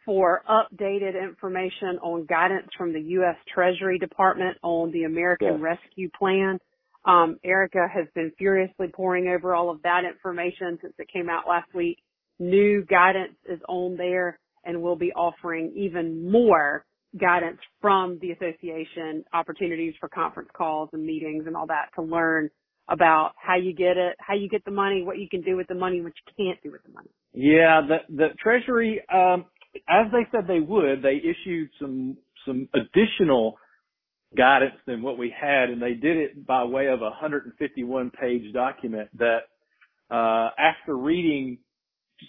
for 0.08 0.42
updated 0.48 1.22
information 1.22 1.98
on 2.02 2.24
guidance 2.24 2.68
from 2.78 2.94
the 2.94 3.00
U.S. 3.00 3.36
Treasury 3.54 3.98
Department 3.98 4.56
on 4.62 4.90
the 4.90 5.04
American 5.04 5.60
Yes. 5.60 5.60
Rescue 5.60 6.08
Plan. 6.18 6.58
Um, 7.04 7.38
Erica 7.44 7.86
has 7.92 8.06
been 8.14 8.32
furiously 8.38 8.86
poring 8.88 9.28
over 9.28 9.54
all 9.54 9.68
of 9.68 9.82
that 9.82 10.04
information 10.08 10.78
since 10.80 10.94
it 10.98 11.08
came 11.12 11.28
out 11.28 11.46
last 11.46 11.74
week. 11.74 11.98
New 12.38 12.86
guidance 12.86 13.34
is 13.46 13.60
on 13.68 13.98
there 13.98 14.38
and 14.64 14.80
we'll 14.80 14.96
be 14.96 15.12
offering 15.12 15.74
even 15.76 16.30
more 16.30 16.86
guidance 17.20 17.58
from 17.82 18.18
the 18.20 18.30
association, 18.30 19.24
opportunities 19.34 19.94
for 20.00 20.08
conference 20.08 20.48
calls 20.56 20.88
and 20.94 21.04
meetings 21.04 21.44
and 21.46 21.54
all 21.54 21.66
that 21.66 21.90
to 21.96 22.02
learn 22.02 22.48
about 22.88 23.32
how 23.36 23.56
you 23.56 23.74
get 23.74 23.96
it, 23.96 24.16
how 24.18 24.34
you 24.34 24.48
get 24.48 24.64
the 24.64 24.70
money, 24.70 25.02
what 25.02 25.18
you 25.18 25.28
can 25.28 25.42
do 25.42 25.56
with 25.56 25.68
the 25.68 25.74
money, 25.74 26.00
what 26.00 26.12
you 26.26 26.44
can't 26.46 26.62
do 26.62 26.70
with 26.70 26.82
the 26.84 26.92
money. 26.92 27.10
Yeah, 27.34 27.82
the 27.86 27.98
the 28.14 28.28
Treasury, 28.42 29.02
um, 29.12 29.44
as 29.88 30.10
they 30.12 30.26
said 30.32 30.46
they 30.48 30.60
would, 30.60 31.02
they 31.02 31.16
issued 31.16 31.70
some 31.78 32.16
some 32.46 32.68
additional 32.74 33.58
guidance 34.36 34.74
than 34.86 35.02
what 35.02 35.18
we 35.18 35.30
had, 35.38 35.70
and 35.70 35.80
they 35.80 35.94
did 35.94 36.16
it 36.16 36.46
by 36.46 36.64
way 36.64 36.86
of 36.86 37.00
a 37.00 37.10
151 37.10 38.10
page 38.10 38.52
document 38.52 39.08
that, 39.18 39.40
uh, 40.10 40.50
after 40.58 40.96
reading, 40.96 41.58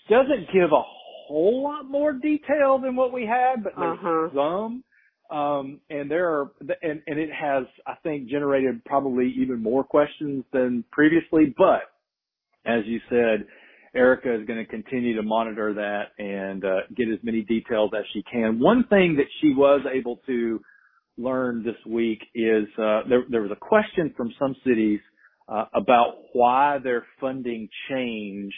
doesn't 0.10 0.48
give 0.54 0.72
a 0.72 0.84
whole 1.28 1.64
lot 1.64 1.90
more 1.90 2.14
detail 2.14 2.80
than 2.80 2.96
what 2.96 3.12
we 3.12 3.26
had, 3.26 3.64
but 3.64 3.74
there's 3.78 3.98
Uh-huh. 4.00 4.30
some. 4.34 4.84
Um, 5.30 5.80
and 5.90 6.10
there 6.10 6.28
are, 6.28 6.52
and, 6.82 7.02
and 7.06 7.20
it 7.20 7.30
has, 7.32 7.66
I 7.86 7.94
think, 8.02 8.30
generated 8.30 8.84
probably 8.86 9.32
even 9.38 9.62
more 9.62 9.84
questions 9.84 10.44
than 10.52 10.84
previously. 10.92 11.54
But 11.56 11.82
as 12.66 12.84
you 12.86 13.00
said, 13.10 13.46
Erica 13.96 14.34
is 14.34 14.46
going 14.48 14.60
to 14.60 14.66
continue 14.66 15.16
to 15.16 15.24
monitor 15.24 15.74
that 15.76 16.24
and 16.24 16.66
uh, 16.66 16.78
get 16.96 17.10
as 17.10 17.20
many 17.24 17.42
details 17.42 17.92
as 17.98 18.06
she 18.14 18.24
can. 18.32 18.60
One 18.60 18.86
thing 18.90 19.16
that 19.18 19.28
she 19.42 19.54
was 19.54 19.82
able 19.92 20.18
to 20.28 20.62
learn 21.18 21.64
this 21.64 21.76
week 21.86 22.20
is 22.34 22.66
uh, 22.78 23.02
there, 23.08 23.24
there 23.30 23.42
was 23.42 23.52
a 23.52 23.56
question 23.56 24.14
from 24.18 24.34
some 24.40 24.56
cities 24.66 25.00
uh, 25.48 25.66
about 25.76 26.16
why 26.34 26.78
their 26.84 27.06
funding 27.20 27.70
changed. 27.90 28.56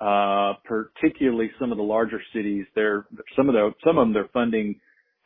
Uh, 0.00 0.52
particularly 0.64 1.50
some 1.58 1.72
of 1.72 1.76
the 1.76 1.82
larger 1.82 2.22
cities, 2.32 2.64
their 2.76 3.04
some 3.34 3.48
of 3.48 3.52
the 3.52 3.72
some 3.84 3.98
of 3.98 4.06
them 4.06 4.12
their 4.12 4.28
funding 4.32 4.78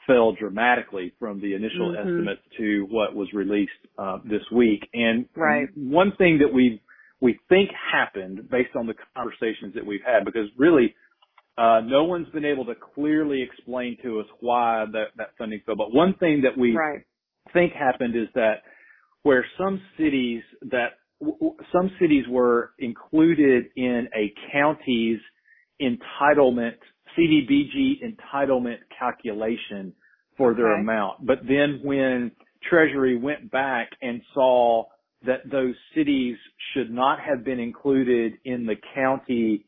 fell 0.07 0.33
dramatically 0.33 1.13
from 1.19 1.41
the 1.41 1.55
initial 1.55 1.91
Mhm. 1.91 1.99
estimates 1.99 2.43
to 2.57 2.87
what 2.87 3.15
was 3.15 3.33
released 3.33 3.73
uh, 3.99 4.19
this 4.25 4.43
week. 4.51 4.89
And 4.95 5.29
Right. 5.37 5.69
one 5.77 6.13
thing 6.13 6.39
that 6.39 6.53
we 6.53 6.81
we 7.21 7.39
think 7.49 7.71
happened 7.71 8.51
based 8.51 8.75
on 8.75 8.85
the 8.87 8.95
conversations 9.15 9.75
that 9.75 9.87
we've 9.87 10.03
had, 10.03 10.25
because 10.25 10.49
really 10.57 10.95
uh, 11.57 11.81
no 11.85 12.03
one's 12.05 12.29
been 12.31 12.47
able 12.47 12.65
to 12.65 12.75
clearly 12.75 13.43
explain 13.43 13.97
to 14.03 14.19
us 14.21 14.27
why 14.41 14.87
that 14.87 15.09
that 15.17 15.37
funding 15.37 15.61
fell. 15.61 15.77
But 15.77 15.93
one 15.93 16.15
thing 16.15 16.41
that 16.43 16.57
we 16.57 16.75
Right. 16.75 17.03
think 17.53 17.73
happened 17.75 18.17
is 18.17 18.29
that 18.33 18.65
where 19.23 19.47
some 19.57 19.81
cities 19.97 20.43
that 20.63 20.95
w- 21.21 21.55
some 21.71 21.91
cities 22.01 22.27
were 22.27 22.73
included 22.79 23.71
in 23.77 24.09
a 24.15 24.33
county's 24.51 25.21
entitlement 25.81 26.79
CDBG 27.17 28.01
entitlement 28.03 28.79
calculation 28.99 29.93
for 30.37 30.55
their 30.55 30.73
Okay. 30.73 30.81
amount. 30.81 31.27
But 31.27 31.47
then 31.47 31.81
when 31.83 32.33
Treasury 32.63 33.17
went 33.17 33.51
back 33.51 33.91
and 34.01 34.23
saw 34.35 34.85
that 35.25 35.49
those 35.51 35.75
cities 35.95 36.37
should 36.73 36.91
not 36.91 37.21
have 37.21 37.45
been 37.45 37.61
included 37.61 38.39
in 38.45 38.67
the 38.67 38.77
county 38.95 39.65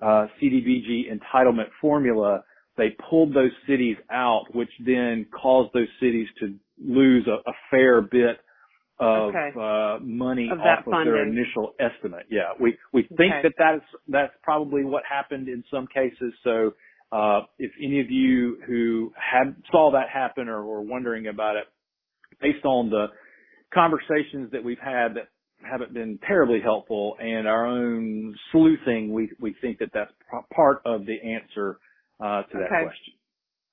uh, 0.00 0.26
CDBG 0.40 1.10
entitlement 1.12 1.70
formula, 1.80 2.42
they 2.76 2.90
pulled 3.10 3.34
those 3.34 3.52
cities 3.66 3.96
out, 4.10 4.44
which 4.54 4.70
then 4.84 5.26
caused 5.26 5.72
those 5.74 5.88
cities 6.00 6.28
to 6.38 6.54
lose 6.82 7.26
a, 7.26 7.48
a 7.48 7.52
fair 7.70 8.00
bit 8.00 8.40
of 9.00 9.34
Okay. 9.34 9.50
uh, 9.58 9.98
money 10.02 10.50
Of 10.52 10.60
off 10.60 10.86
of 10.86 10.92
their 11.04 11.26
initial 11.26 11.74
estimate. 11.80 12.26
Yeah, 12.30 12.52
we 12.60 12.76
we 12.92 13.02
think 13.16 13.32
Okay. 13.32 13.42
that 13.44 13.54
that's 13.58 13.84
that's 14.08 14.34
probably 14.42 14.84
what 14.84 15.02
happened 15.08 15.48
in 15.48 15.64
some 15.70 15.86
cases. 15.86 16.34
So 16.44 16.74
uh, 17.10 17.40
if 17.58 17.72
any 17.82 18.00
of 18.00 18.10
you 18.10 18.60
who 18.66 19.12
had 19.16 19.56
saw 19.72 19.90
that 19.92 20.08
happen 20.12 20.48
or 20.48 20.64
were 20.64 20.82
wondering 20.82 21.26
about 21.28 21.56
it, 21.56 21.64
based 22.40 22.64
on 22.64 22.90
the 22.90 23.06
conversations 23.72 24.50
that 24.52 24.62
we've 24.62 24.78
had 24.78 25.14
that 25.14 25.28
haven't 25.62 25.92
been 25.94 26.18
terribly 26.26 26.60
helpful 26.62 27.16
and 27.20 27.48
our 27.48 27.66
own 27.66 28.34
sleuthing, 28.52 29.12
we 29.12 29.30
we 29.40 29.54
think 29.62 29.78
that 29.78 29.90
that's 29.94 30.12
part 30.54 30.82
of 30.84 31.06
the 31.06 31.16
answer 31.22 31.78
uh, 32.20 32.42
to 32.42 32.58
that 32.58 32.68
question. 32.68 33.14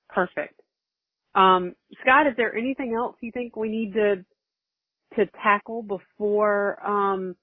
Perfect. 0.10 0.62
Um, 1.36 1.76
Scott, 2.02 2.28
is 2.28 2.34
there 2.38 2.56
anything 2.56 2.96
else 2.98 3.16
you 3.22 3.32
think 3.32 3.56
we 3.56 3.70
need 3.70 3.94
to 3.94 4.26
to 5.18 5.26
tackle 5.44 5.84
before 5.84 6.84
um, 6.86 7.36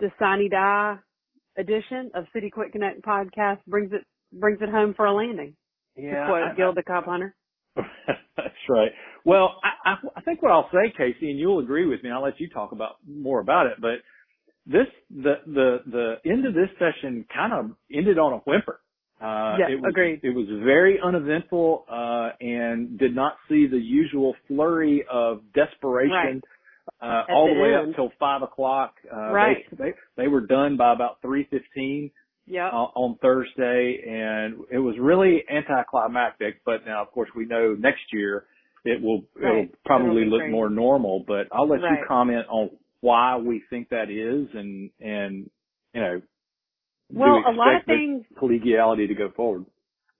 the 0.00 0.10
Sine 0.18 0.48
Die 0.50 0.96
edition 1.58 2.10
of 2.14 2.24
City 2.32 2.50
Quick 2.50 2.72
Connect 2.72 3.02
podcast 3.02 3.58
brings 3.66 3.92
it 3.92 4.04
brings 4.32 4.60
it 4.60 4.68
home 4.68 4.94
for 4.94 5.06
a 5.06 5.14
landing? 5.14 5.54
to 5.96 6.24
quote 6.26 6.42
I- 6.42 6.54
Gil 6.56 6.74
the 6.74 6.82
Cop 6.82 7.04
Hunter. 7.06 7.34
That's 7.76 8.54
right. 8.68 8.90
Well, 9.24 9.56
I, 9.64 9.90
I, 9.90 9.94
I 10.16 10.20
think 10.22 10.42
what 10.42 10.52
I'll 10.52 10.70
say, 10.72 10.92
Casey, 10.96 11.30
and 11.30 11.38
you'll 11.38 11.58
agree 11.58 11.86
with 11.86 12.02
me. 12.02 12.10
I'll 12.10 12.22
let 12.22 12.38
you 12.40 12.48
talk 12.48 12.72
about 12.72 12.96
more 13.06 13.40
about 13.40 13.66
it. 13.66 13.74
But 13.80 13.98
this, 14.66 14.86
the 15.10 15.34
the 15.46 15.78
the 15.86 16.30
end 16.30 16.46
of 16.46 16.54
this 16.54 16.68
session 16.78 17.24
kind 17.34 17.52
of 17.52 17.76
ended 17.92 18.18
on 18.18 18.34
a 18.34 18.36
whimper. 18.38 18.80
Uh, 19.20 19.56
Yeah, 19.58 19.70
it 19.70 19.80
was, 19.80 19.90
agreed. 19.90 20.20
It 20.22 20.30
was 20.34 20.46
very 20.64 20.98
uneventful 21.02 21.86
uh, 21.90 22.30
and 22.40 22.98
did 22.98 23.14
not 23.14 23.34
see 23.48 23.66
the 23.66 23.78
usual 23.78 24.34
flurry 24.46 25.04
of 25.10 25.40
desperation 25.54 26.42
uh, 27.00 27.22
all 27.30 27.48
the, 27.48 27.54
the 27.54 27.60
way 27.60 27.74
end. 27.74 27.90
up 27.90 27.96
till 27.96 28.10
five 28.18 28.42
o'clock. 28.42 28.94
Uh, 29.12 29.32
Right. 29.32 29.64
They, 29.70 29.76
they 29.76 29.92
they 30.16 30.28
were 30.28 30.40
done 30.46 30.76
by 30.76 30.92
about 30.92 31.20
three 31.22 31.44
fifteen 31.50 32.10
Yep. 32.48 32.72
uh, 32.72 32.76
on 32.76 33.18
Thursday, 33.20 34.02
and 34.08 34.64
it 34.70 34.78
was 34.78 34.94
really 35.00 35.42
anticlimactic. 35.50 36.62
But 36.64 36.86
now, 36.86 37.02
of 37.02 37.10
course, 37.10 37.28
we 37.34 37.44
know 37.44 37.74
next 37.78 38.02
year 38.12 38.46
it 38.84 39.02
will 39.02 39.24
Right. 39.34 39.64
it'll 39.64 39.66
probably 39.84 40.22
It'll 40.22 40.30
look 40.34 40.40
great. 40.42 40.52
more 40.52 40.70
normal. 40.70 41.24
But 41.26 41.48
I'll 41.50 41.66
let 41.68 41.82
Right. 41.82 41.98
you 42.00 42.04
comment 42.06 42.46
on 42.48 42.70
why 43.00 43.36
we 43.36 43.62
think 43.68 43.88
that 43.90 44.10
is, 44.10 44.48
and 44.54 44.90
and 45.00 45.50
you 45.92 46.00
know, 46.00 46.22
Well, 47.12 47.36
we 47.36 47.44
a 47.46 47.50
lot 47.56 47.74
of 47.76 47.84
things 47.84 48.24
collegiality 48.40 49.08
to 49.08 49.14
go 49.14 49.30
forward. 49.30 49.66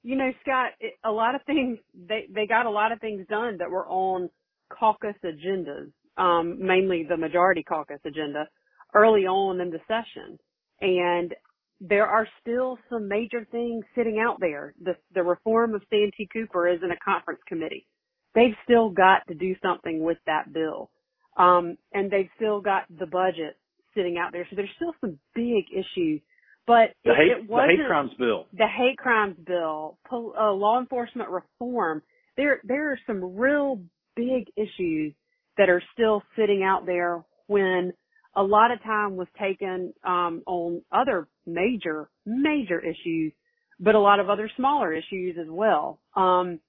you 0.03 0.17
know, 0.17 0.33
Scott, 0.43 0.71
it, 0.81 0.95
a 1.05 1.11
lot 1.13 1.35
of 1.37 1.43
things 1.45 1.79
they 1.95 2.27
they 2.29 2.47
got 2.47 2.67
a 2.67 2.71
lot 2.71 2.91
of 2.93 3.01
things 3.01 3.27
done 3.29 3.59
that 3.59 3.71
were 3.71 3.87
on 3.87 4.31
caucus 4.69 5.15
agendas, 5.25 5.93
um, 6.17 6.59
mainly 6.59 7.05
the 7.09 7.17
majority 7.17 7.63
caucus 7.63 8.01
agenda 8.05 8.49
early 8.95 9.27
on 9.27 9.61
in 9.61 9.71
the 9.71 9.81
session. 9.87 10.39
And 10.81 11.35
there 11.81 12.07
are 12.07 12.27
still 12.41 12.79
some 12.91 13.09
major 13.09 13.47
things 13.51 13.85
sitting 13.95 14.19
out 14.19 14.39
there. 14.41 14.75
The 14.83 14.97
the 15.15 15.23
reform 15.23 15.75
of 15.75 15.83
Santee 15.91 16.29
Cooper 16.33 16.69
is 16.69 16.81
in 16.83 16.91
a 16.91 16.97
conference 17.05 17.41
committee. 17.47 17.87
They've 18.35 18.55
still 18.65 18.91
got 18.91 19.27
to 19.29 19.35
do 19.35 19.55
something 19.63 20.03
with 20.03 20.19
that 20.27 20.53
bill. 20.53 20.91
Um, 21.37 21.77
and 21.93 22.11
they've 22.11 22.31
still 22.37 22.61
got 22.61 22.85
the 22.89 23.07
budget 23.07 23.59
sitting 23.95 24.17
out 24.19 24.33
there. 24.33 24.47
So 24.49 24.57
there's 24.57 24.71
still 24.77 24.95
some 25.01 25.19
big 25.35 25.65
issues. 25.71 26.21
But 26.67 26.95
the 27.05 27.15
hate, 27.15 27.45
it 27.45 27.49
wasn't 27.49 27.79
the 27.79 27.83
hate 27.83 27.87
crimes 27.87 28.11
bill. 28.19 28.47
the 28.53 28.67
hate 28.67 28.99
crimes 28.99 29.37
bill, 29.47 29.99
pol- 30.09 30.35
uh, 30.39 30.53
law 30.53 30.81
enforcement 30.81 31.29
reform. 31.31 32.03
There 32.37 32.61
there 32.65 32.93
are 32.93 32.99
some 33.07 33.37
real 33.37 33.81
big 34.17 34.49
issues 34.57 35.13
that 35.57 35.69
are 35.69 35.83
still 35.93 36.23
sitting 36.37 36.63
out 36.63 36.87
there 36.87 37.25
when 37.47 37.93
a 38.35 38.43
lot 38.43 38.71
of 38.71 38.83
time 38.83 39.17
was 39.17 39.29
taken 39.41 39.95
um, 40.05 40.43
on 40.47 40.83
other 40.93 41.29
major 41.47 42.09
major 42.27 42.81
issues, 42.81 43.33
but 43.81 43.95
a 43.95 44.01
lot 44.01 44.21
of 44.21 44.29
other 44.29 44.51
smaller 44.57 44.93
issues 44.93 45.37
as 45.41 45.49
well. 45.49 45.99
Um, 46.15 46.61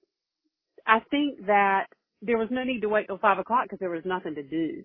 I 0.86 1.00
think 1.10 1.46
that 1.46 1.86
there 2.22 2.38
was 2.38 2.48
no 2.50 2.64
need 2.64 2.80
to 2.80 2.88
wait 2.88 3.06
till 3.06 3.18
five 3.18 3.38
o'clock 3.38 3.64
because 3.64 3.78
there 3.78 3.90
was 3.90 4.04
nothing 4.04 4.34
to 4.36 4.42
do. 4.42 4.84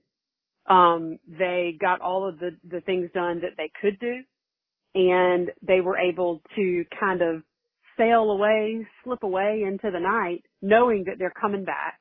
Um, 0.66 1.20
they 1.28 1.78
got 1.80 2.02
all 2.02 2.28
of 2.28 2.40
the 2.40 2.52
the 2.70 2.82
things 2.82 3.10
done 3.14 3.42
that 3.42 3.58
they 3.58 3.72
could 3.82 4.00
do, 4.00 4.16
and 4.96 5.50
they 5.62 5.82
were 5.82 5.98
able 5.98 6.42
to 6.56 6.86
kind 7.00 7.22
of 7.22 7.44
sail 7.98 8.32
away, 8.32 8.86
slip 9.04 9.24
away 9.24 9.64
into 9.66 9.92
the 9.92 10.00
night, 10.00 10.44
knowing 10.62 11.04
that 11.06 11.16
they're 11.20 11.34
coming 11.40 11.64
back, 11.64 12.00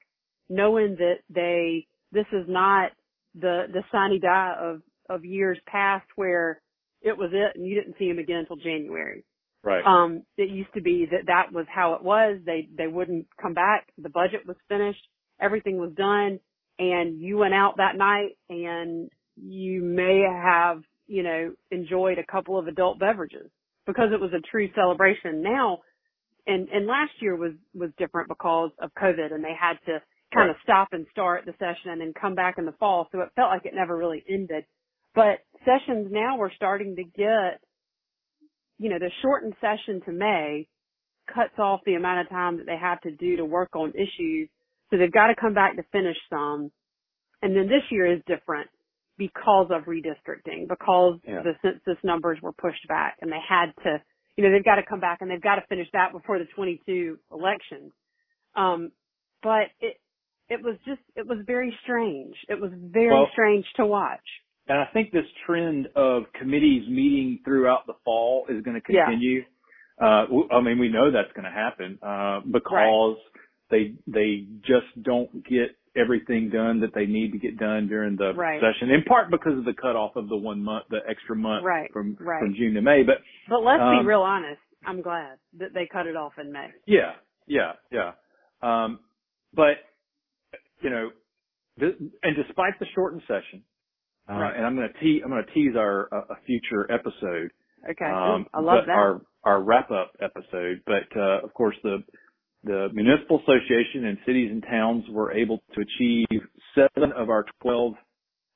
knowing 0.48 0.96
that 0.96 1.18
they 1.28 1.86
this 2.12 2.26
is 2.32 2.44
not 2.48 2.92
the 3.34 3.64
the 3.72 3.82
sine 3.90 4.20
die 4.20 4.54
of 4.60 4.82
of 5.08 5.24
years 5.24 5.58
past 5.66 6.06
where 6.16 6.60
it 7.00 7.16
was 7.16 7.30
it 7.32 7.56
and 7.56 7.66
you 7.66 7.74
didn't 7.74 7.96
see 7.98 8.08
him 8.08 8.18
again 8.18 8.38
until 8.38 8.56
January. 8.56 9.24
Right. 9.64 9.84
Um, 9.84 10.24
it 10.36 10.50
used 10.50 10.74
to 10.74 10.82
be 10.82 11.06
that 11.10 11.26
that 11.26 11.52
was 11.52 11.66
how 11.72 11.94
it 11.94 12.02
was. 12.02 12.40
They 12.44 12.68
they 12.76 12.86
wouldn't 12.86 13.26
come 13.40 13.54
back. 13.54 13.86
The 13.96 14.08
budget 14.08 14.46
was 14.46 14.56
finished, 14.68 15.02
everything 15.40 15.78
was 15.78 15.92
done, 15.92 16.40
and 16.78 17.20
you 17.20 17.38
went 17.38 17.54
out 17.54 17.76
that 17.76 17.96
night 17.96 18.36
and 18.48 19.10
you 19.36 19.82
may 19.82 20.24
have 20.28 20.82
you 21.06 21.22
know 21.22 21.52
enjoyed 21.70 22.18
a 22.18 22.26
couple 22.26 22.58
of 22.58 22.66
adult 22.66 22.98
beverages 22.98 23.50
because 23.86 24.10
it 24.12 24.20
was 24.20 24.32
a 24.32 24.40
true 24.50 24.68
celebration. 24.74 25.42
Now, 25.42 25.78
and 26.46 26.68
and 26.68 26.86
last 26.86 27.12
year 27.20 27.36
was 27.36 27.52
was 27.74 27.90
different 27.98 28.28
because 28.28 28.70
of 28.80 28.90
COVID, 29.00 29.32
and 29.32 29.44
they 29.44 29.54
had 29.58 29.74
to 29.86 30.02
kind 30.34 30.50
of 30.50 30.56
stop 30.62 30.88
and 30.92 31.06
start 31.10 31.44
the 31.46 31.52
session 31.52 31.90
and 31.90 32.00
then 32.00 32.12
come 32.18 32.34
back 32.34 32.56
in 32.58 32.66
the 32.66 32.72
fall. 32.72 33.08
So 33.12 33.20
it 33.20 33.30
felt 33.36 33.50
like 33.50 33.66
it 33.66 33.74
never 33.74 33.96
really 33.96 34.24
ended. 34.28 34.64
But 35.14 35.40
sessions 35.64 36.08
now 36.10 36.38
we're 36.38 36.52
starting 36.52 36.96
to 36.96 37.04
get, 37.04 37.60
you 38.78 38.90
know, 38.90 38.98
the 38.98 39.10
shortened 39.22 39.54
session 39.60 40.00
to 40.06 40.12
May 40.12 40.68
cuts 41.32 41.58
off 41.58 41.80
the 41.84 41.94
amount 41.94 42.20
of 42.22 42.28
time 42.30 42.58
that 42.58 42.66
they 42.66 42.76
have 42.80 43.00
to 43.02 43.10
do 43.12 43.36
to 43.36 43.44
work 43.44 43.74
on 43.76 43.90
issues. 43.90 44.48
So 44.90 44.96
they've 44.98 45.12
got 45.12 45.28
to 45.28 45.34
come 45.40 45.54
back 45.54 45.76
to 45.76 45.82
finish 45.92 46.16
some. 46.30 46.70
And 47.42 47.56
then 47.56 47.66
this 47.66 47.82
year 47.90 48.06
is 48.12 48.20
different 48.26 48.68
because 49.18 49.68
of 49.70 49.84
redistricting, 49.84 50.68
because 50.68 51.20
Yeah. 51.26 51.42
the 51.42 51.56
census 51.62 52.02
numbers 52.02 52.40
were 52.42 52.52
pushed 52.52 52.86
back 52.88 53.18
and 53.20 53.30
they 53.30 53.40
had 53.40 53.74
to, 53.84 54.02
you 54.36 54.44
know, 54.44 54.50
they've 54.50 54.64
got 54.64 54.76
to 54.76 54.82
come 54.82 55.00
back 55.00 55.20
and 55.20 55.30
they've 55.30 55.40
got 55.42 55.56
to 55.56 55.62
finish 55.68 55.88
that 55.92 56.12
before 56.12 56.38
the 56.38 56.46
22 56.46 57.18
elections. 57.30 57.92
Um, 58.54 58.92
but 59.42 59.68
it, 59.80 59.98
it 60.52 60.62
was 60.62 60.76
just, 60.86 61.00
it 61.16 61.26
was 61.26 61.38
very 61.46 61.76
strange. 61.82 62.34
It 62.48 62.60
was 62.60 62.70
very 62.74 63.08
Well- 63.12 63.28
strange 63.32 63.64
to 63.76 63.86
watch. 63.86 64.20
And 64.68 64.78
I 64.78 64.84
think 64.92 65.10
this 65.10 65.26
trend 65.44 65.88
of 65.96 66.32
committees 66.34 66.88
meeting 66.88 67.40
throughout 67.44 67.86
the 67.86 67.94
fall 68.04 68.46
is 68.48 68.62
going 68.62 68.80
to 68.80 68.92
Yeah. 68.92 69.06
continue. 69.06 69.44
Uh, 70.00 70.22
w- 70.26 70.48
I 70.50 70.60
mean, 70.60 70.78
we 70.78 70.88
know 70.88 71.10
that's 71.10 71.32
going 71.32 71.44
to 71.44 71.50
happen, 71.50 71.98
uh, 72.02 72.40
because 72.48 73.16
they, 73.70 73.94
they 74.06 74.46
just 74.62 74.86
don't 75.02 75.44
get 75.48 75.74
everything 75.96 76.48
done 76.48 76.80
that 76.80 76.94
they 76.94 77.06
need 77.06 77.32
to 77.32 77.38
get 77.38 77.58
done 77.58 77.86
during 77.88 78.16
the 78.16 78.32
Right. 78.34 78.60
session, 78.60 78.90
in 78.90 79.02
part 79.02 79.30
because 79.30 79.58
of 79.58 79.64
the 79.64 79.74
cutoff 79.74 80.16
of 80.16 80.28
the 80.28 80.36
one 80.36 80.62
month, 80.62 80.86
the 80.90 81.00
extra 81.08 81.36
month 81.36 81.64
Right, 81.64 81.92
from, 81.92 82.16
right. 82.20 82.40
from 82.40 82.54
June 82.54 82.74
to 82.74 82.82
May. 82.82 83.02
But 83.02 83.18
But 83.48 83.62
let's 83.64 83.82
Um, 83.82 83.98
be 84.00 84.06
real 84.06 84.22
honest. 84.22 84.60
I'm 84.86 85.02
glad 85.02 85.38
that 85.58 85.74
they 85.74 85.86
cut 85.86 86.06
it 86.06 86.16
off 86.16 86.38
in 86.38 86.50
May. 86.52 86.70
Yeah, 86.86 87.14
yeah, 87.46 87.72
yeah. 87.90 88.12
Um, 88.62 89.00
but 89.54 89.76
you 90.82 90.90
know, 90.90 91.10
th- 91.80 91.96
and 92.22 92.36
despite 92.36 92.78
the 92.80 92.86
shortened 92.94 93.22
session, 93.28 93.62
uh, 94.28 94.34
Right. 94.34 94.56
and 94.56 94.66
I'm 94.66 94.76
going 94.76 94.88
to 94.92 95.00
tease, 95.00 95.22
I'm 95.24 95.30
going 95.30 95.44
to 95.44 95.52
tease 95.52 95.74
our 95.76 96.08
uh, 96.12 96.34
a 96.34 96.36
future 96.46 96.90
episode. 96.90 97.50
Okay. 97.88 98.04
Um, 98.04 98.46
I 98.54 98.60
love 98.60 98.84
that. 98.86 98.92
Our 98.92 99.22
our 99.44 99.60
wrap 99.62 99.90
up 99.90 100.12
episode, 100.20 100.82
but 100.86 101.04
uh, 101.16 101.40
of 101.42 101.52
course 101.54 101.76
the 101.82 102.04
the 102.64 102.88
municipal 102.92 103.40
association 103.40 104.04
and 104.04 104.18
cities 104.24 104.50
and 104.52 104.62
towns 104.62 105.04
were 105.10 105.32
able 105.32 105.58
to 105.74 105.80
achieve 105.80 106.40
seven 106.76 107.10
of 107.12 107.28
our 107.28 107.44
twelve 107.60 107.94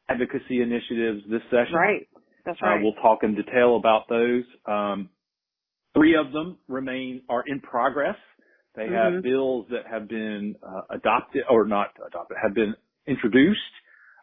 advocacy 0.08 0.62
initiatives 0.62 1.22
this 1.28 1.42
session. 1.50 1.74
right. 1.74 2.08
That's 2.44 2.58
Uh, 2.62 2.66
right. 2.66 2.80
we'll 2.82 2.94
talk 3.02 3.24
in 3.24 3.34
detail 3.34 3.74
about 3.74 4.08
those. 4.08 4.44
Um, 4.66 5.10
three 5.94 6.14
of 6.14 6.30
them 6.32 6.58
remain 6.68 7.22
are 7.28 7.42
in 7.44 7.58
progress. 7.60 8.14
They 8.76 8.88
have 8.88 9.14
Mhm. 9.14 9.22
bills 9.22 9.66
that 9.70 9.86
have 9.86 10.06
been 10.08 10.56
uh, 10.62 10.82
adopted 10.90 11.44
or 11.48 11.64
not 11.66 11.92
adopted, 12.06 12.36
have 12.42 12.54
been 12.54 12.74
introduced, 13.06 13.60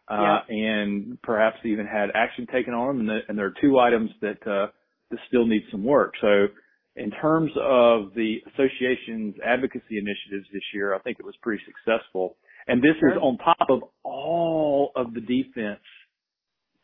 uh, 0.08 0.40
and 0.48 1.20
perhaps 1.22 1.58
even 1.64 1.86
had 1.86 2.10
action 2.14 2.46
taken 2.46 2.72
on 2.72 2.86
them. 2.88 3.00
And, 3.00 3.08
the, 3.08 3.20
and 3.28 3.38
there 3.38 3.46
are 3.46 3.54
two 3.60 3.78
items 3.78 4.10
that 4.20 4.46
uh, 4.46 4.68
that 5.10 5.18
still 5.28 5.46
need 5.46 5.64
some 5.70 5.84
work. 5.84 6.14
So, 6.20 6.48
in 6.96 7.10
terms 7.10 7.50
of 7.56 8.14
the 8.14 8.40
association's 8.54 9.34
advocacy 9.44 9.98
initiatives 9.98 10.48
this 10.52 10.62
year, 10.72 10.94
I 10.94 10.98
think 11.00 11.18
it 11.18 11.24
was 11.24 11.36
pretty 11.42 11.62
successful. 11.64 12.36
And 12.68 12.80
this 12.80 12.96
Sure. 12.98 13.10
is 13.10 13.18
on 13.18 13.36
top 13.38 13.68
of 13.68 13.82
all 14.04 14.92
of 14.94 15.12
the 15.12 15.20
defense 15.20 15.80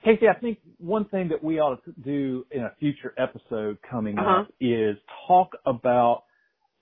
Casey, 0.03 0.29
I 0.29 0.35
think 0.35 0.59
one 0.79 1.05
thing 1.07 1.29
that 1.29 1.45
we 1.45 1.61
ought 1.61 1.85
to 1.85 1.93
do 1.93 2.47
in 2.51 2.63
a 2.63 2.71
future 2.81 3.13
episode 3.19 3.77
coming 3.83 4.19
Uh-huh. 4.19 4.43
up 4.43 4.49
is 4.59 4.97
talk 5.27 5.55
about 5.67 6.25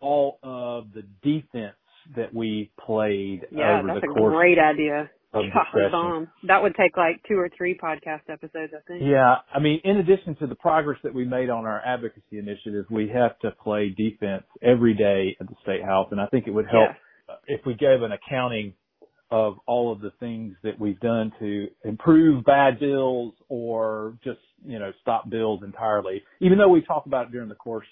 all 0.01 0.39
of 0.43 0.93
the 0.95 1.03
defense 1.23 1.75
that 2.17 2.33
we 2.35 2.71
played 2.85 3.47
yeah, 3.51 3.79
over 3.79 3.89
that's 3.89 4.01
the 4.01 4.11
a 4.11 4.15
course 4.15 4.35
great 4.35 4.59
idea. 4.59 5.11
of 5.35 5.43
the 5.45 5.51
Golly 5.51 5.51
session. 5.75 5.91
bomb. 5.93 6.29
That 6.47 6.63
would 6.63 6.75
take 6.75 6.97
like 6.97 7.21
two 7.29 7.39
or 7.39 7.51
three 7.57 7.77
podcast 7.77 8.31
episodes, 8.31 8.73
I 8.75 8.81
think. 8.87 9.03
Yeah, 9.05 9.37
I 9.55 9.59
mean, 9.61 9.81
in 9.85 9.99
addition 9.99 10.37
to 10.37 10.47
the 10.47 10.55
progress 10.55 10.99
that 11.05 11.15
we 11.15 11.25
made 11.27 11.51
on 11.51 11.67
our 11.67 11.83
advocacy 11.85 12.39
initiative, 12.39 12.87
we 12.91 13.11
have 13.15 13.39
to 13.41 13.51
play 13.63 13.91
defense 13.91 14.45
every 14.63 14.95
day 14.95 15.37
at 15.41 15.49
the 15.49 15.55
state 15.63 15.85
house, 15.85 16.09
and 16.13 16.21
I 16.21 16.27
think 16.27 16.47
it 16.47 16.53
would 16.53 16.67
help 16.67 16.91
if 17.47 17.61
we 17.67 17.75
gave 17.75 18.03
an 18.03 18.13
accounting 18.13 18.73
of 19.31 19.57
all 19.67 19.93
of 19.93 20.01
the 20.01 20.11
things 20.21 20.55
that 20.63 20.79
we've 20.81 20.99
done 21.01 21.31
to 21.39 21.67
improve 21.85 22.45
bad 22.45 22.81
bills 22.81 23.35
or 23.51 24.17
just, 24.25 24.39
you 24.65 24.79
know, 24.79 24.91
stop 25.03 25.29
bills 25.29 25.61
entirely. 25.63 26.23
Even 26.41 26.57
though 26.57 26.71
we 26.71 26.81
talk 26.81 27.05
about 27.05 27.27
it 27.27 27.33
during 27.33 27.51
the 27.51 27.55
course 27.55 27.87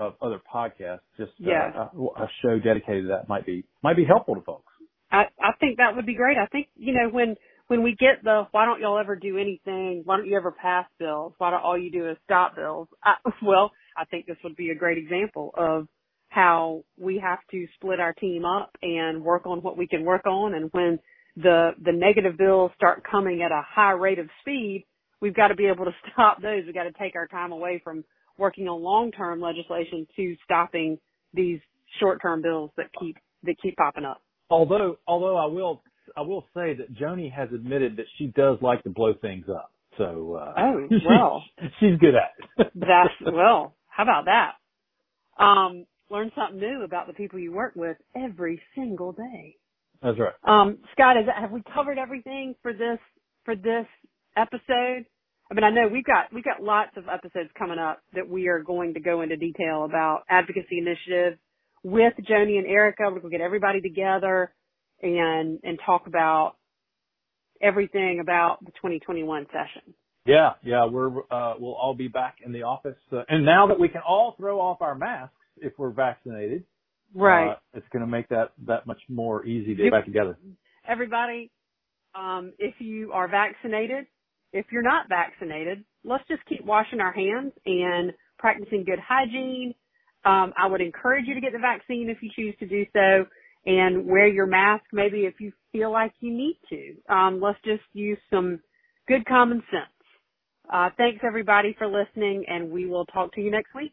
of 0.00 0.14
other 0.22 0.40
podcasts, 0.52 1.00
just 1.16 1.32
uh, 1.46 1.88
a, 1.94 2.22
a 2.22 2.28
show 2.42 2.58
dedicated 2.58 3.04
to 3.04 3.08
that 3.08 3.28
might 3.28 3.46
be 3.46 3.64
might 3.82 3.96
be 3.96 4.04
helpful 4.04 4.34
to 4.34 4.40
folks. 4.42 4.70
I, 5.12 5.24
I 5.40 5.52
think 5.58 5.78
that 5.78 5.96
would 5.96 6.06
be 6.06 6.14
great. 6.14 6.36
I 6.38 6.46
think, 6.46 6.68
you 6.76 6.94
know, 6.94 7.08
when, 7.10 7.36
when 7.66 7.82
we 7.82 7.96
get 7.98 8.22
the, 8.22 8.44
why 8.52 8.64
don't 8.64 8.80
y'all 8.80 8.98
ever 8.98 9.16
do 9.16 9.38
anything? 9.38 10.02
Why 10.04 10.16
don't 10.16 10.26
you 10.26 10.36
ever 10.36 10.52
pass 10.52 10.86
bills? 10.98 11.34
Why 11.38 11.50
don't 11.50 11.62
all 11.62 11.78
you 11.78 11.90
do 11.90 12.08
is 12.08 12.16
stop 12.24 12.56
bills? 12.56 12.88
I, 13.02 13.14
well, 13.42 13.72
I 13.96 14.04
think 14.04 14.26
this 14.26 14.36
would 14.44 14.56
be 14.56 14.70
a 14.70 14.74
great 14.74 14.98
example 14.98 15.50
of 15.56 15.88
how 16.28 16.84
we 16.96 17.18
have 17.18 17.40
to 17.50 17.66
split 17.74 17.98
our 17.98 18.12
team 18.12 18.44
up 18.44 18.70
and 18.82 19.22
work 19.24 19.46
on 19.46 19.62
what 19.62 19.76
we 19.76 19.88
can 19.88 20.04
work 20.04 20.26
on. 20.26 20.54
And 20.54 20.70
when 20.72 21.00
the, 21.36 21.70
the 21.82 21.92
negative 21.92 22.38
bills 22.38 22.70
start 22.76 23.02
coming 23.08 23.42
at 23.42 23.50
a 23.50 23.62
high 23.66 23.92
rate 23.92 24.20
of 24.20 24.28
speed, 24.40 24.86
we've 25.20 25.34
got 25.34 25.48
to 25.48 25.56
be 25.56 25.66
able 25.66 25.86
to 25.86 25.94
stop 26.12 26.40
those. 26.40 26.62
We've 26.66 26.74
got 26.74 26.84
to 26.84 26.92
take 26.92 27.16
our 27.16 27.26
time 27.26 27.50
away 27.50 27.80
from 27.82 28.04
working 28.40 28.66
on 28.68 28.82
long-term 28.82 29.40
legislation 29.40 30.06
to 30.16 30.34
stopping 30.44 30.98
these 31.34 31.60
short-term 32.00 32.42
bills 32.42 32.70
that 32.76 32.86
keep, 32.98 33.16
that 33.44 33.54
keep 33.62 33.76
popping 33.76 34.04
up. 34.04 34.20
Although, 34.48 34.96
although 35.06 35.36
I 35.36 35.46
will, 35.46 35.82
I 36.16 36.22
will 36.22 36.44
say 36.54 36.74
that 36.74 36.92
Joni 36.94 37.32
has 37.32 37.50
admitted 37.54 37.96
that 37.98 38.06
she 38.18 38.26
does 38.28 38.58
like 38.60 38.82
to 38.82 38.90
blow 38.90 39.14
things 39.20 39.46
up. 39.48 39.70
So, 39.98 40.38
uh, 40.40 40.54
Oh, 40.56 40.88
well. 41.08 41.44
she's 41.78 41.98
good 42.00 42.14
at 42.14 42.32
it. 42.66 42.72
That's 42.74 43.32
well. 43.32 43.74
How 43.88 44.02
about 44.04 44.24
that? 44.24 44.52
Um, 45.42 45.86
learn 46.10 46.32
something 46.34 46.58
new 46.58 46.82
about 46.84 47.06
the 47.06 47.12
people 47.12 47.38
you 47.38 47.52
work 47.52 47.74
with 47.76 47.96
every 48.16 48.60
single 48.74 49.12
day. 49.12 49.56
That's 50.02 50.18
right. 50.18 50.32
Um, 50.44 50.78
Scott, 50.92 51.16
is 51.18 51.24
have 51.34 51.50
we 51.50 51.62
covered 51.74 51.98
everything 51.98 52.54
for 52.62 52.72
this 52.72 52.98
for 53.44 53.54
this 53.54 53.86
episode? 54.36 55.04
I 55.50 55.54
mean, 55.54 55.64
I 55.64 55.70
know 55.70 55.88
we've 55.92 56.04
got 56.04 56.32
we've 56.32 56.44
got 56.44 56.62
lots 56.62 56.90
of 56.96 57.04
episodes 57.08 57.50
coming 57.58 57.78
up 57.78 58.00
that 58.14 58.28
we 58.28 58.48
are 58.48 58.62
going 58.62 58.94
to 58.94 59.00
go 59.00 59.22
into 59.22 59.36
detail 59.36 59.84
about 59.84 60.22
advocacy 60.30 60.78
initiatives 60.78 61.38
with 61.82 62.12
Joni 62.28 62.58
and 62.58 62.66
Erica. 62.66 63.04
We're 63.04 63.20
going 63.20 63.32
to 63.32 63.38
get 63.38 63.40
everybody 63.40 63.80
together 63.80 64.52
and 65.02 65.58
and 65.64 65.78
talk 65.84 66.06
about 66.06 66.54
everything 67.60 68.20
about 68.20 68.58
the 68.64 68.70
2021 68.72 69.46
session. 69.46 69.94
Yeah, 70.24 70.52
yeah, 70.62 70.86
we're 70.86 71.08
uh, 71.30 71.54
we'll 71.58 71.74
all 71.74 71.94
be 71.94 72.08
back 72.08 72.36
in 72.44 72.52
the 72.52 72.62
office, 72.62 72.98
uh, 73.10 73.22
and 73.28 73.44
now 73.44 73.66
that 73.68 73.80
we 73.80 73.88
can 73.88 74.02
all 74.06 74.34
throw 74.36 74.60
off 74.60 74.82
our 74.82 74.94
masks 74.94 75.34
if 75.56 75.72
we're 75.78 75.90
vaccinated, 75.90 76.64
right, 77.14 77.52
uh, 77.52 77.56
it's 77.74 77.86
going 77.92 78.04
to 78.04 78.10
make 78.10 78.28
that 78.28 78.52
that 78.66 78.86
much 78.86 79.00
more 79.08 79.44
easy 79.44 79.74
to 79.74 79.82
get 79.82 79.92
back 79.92 80.04
together. 80.04 80.38
Everybody, 80.86 81.50
um, 82.14 82.52
if 82.58 82.74
you 82.78 83.12
are 83.12 83.28
vaccinated, 83.28 84.06
if 84.52 84.66
you're 84.70 84.82
not 84.82 85.08
vaccinated, 85.08 85.84
let's 86.04 86.26
just 86.28 86.44
keep 86.46 86.64
washing 86.64 87.00
our 87.00 87.12
hands 87.12 87.52
and 87.66 88.12
practicing 88.38 88.84
good 88.84 88.98
hygiene. 88.98 89.74
Um, 90.24 90.52
I 90.58 90.66
would 90.66 90.80
encourage 90.80 91.26
you 91.26 91.34
to 91.34 91.40
get 91.40 91.52
the 91.52 91.58
vaccine 91.58 92.10
if 92.10 92.18
you 92.22 92.30
choose 92.34 92.54
to 92.60 92.66
do 92.66 92.84
so 92.92 93.26
and 93.66 94.06
wear 94.06 94.26
your 94.26 94.46
mask 94.46 94.84
maybe 94.92 95.26
if 95.26 95.34
you 95.40 95.52
feel 95.72 95.92
like 95.92 96.12
you 96.20 96.32
need 96.32 96.58
to. 96.70 97.14
Um, 97.14 97.40
let's 97.40 97.58
just 97.64 97.82
use 97.92 98.18
some 98.30 98.60
good 99.06 99.24
common 99.26 99.62
sense. 99.70 99.90
Uh, 100.72 100.90
thanks 100.96 101.20
everybody 101.26 101.74
for 101.78 101.86
listening 101.86 102.44
and 102.48 102.70
we 102.70 102.86
will 102.86 103.06
talk 103.06 103.32
to 103.34 103.40
you 103.40 103.50
next 103.50 103.74
week. 103.74 103.92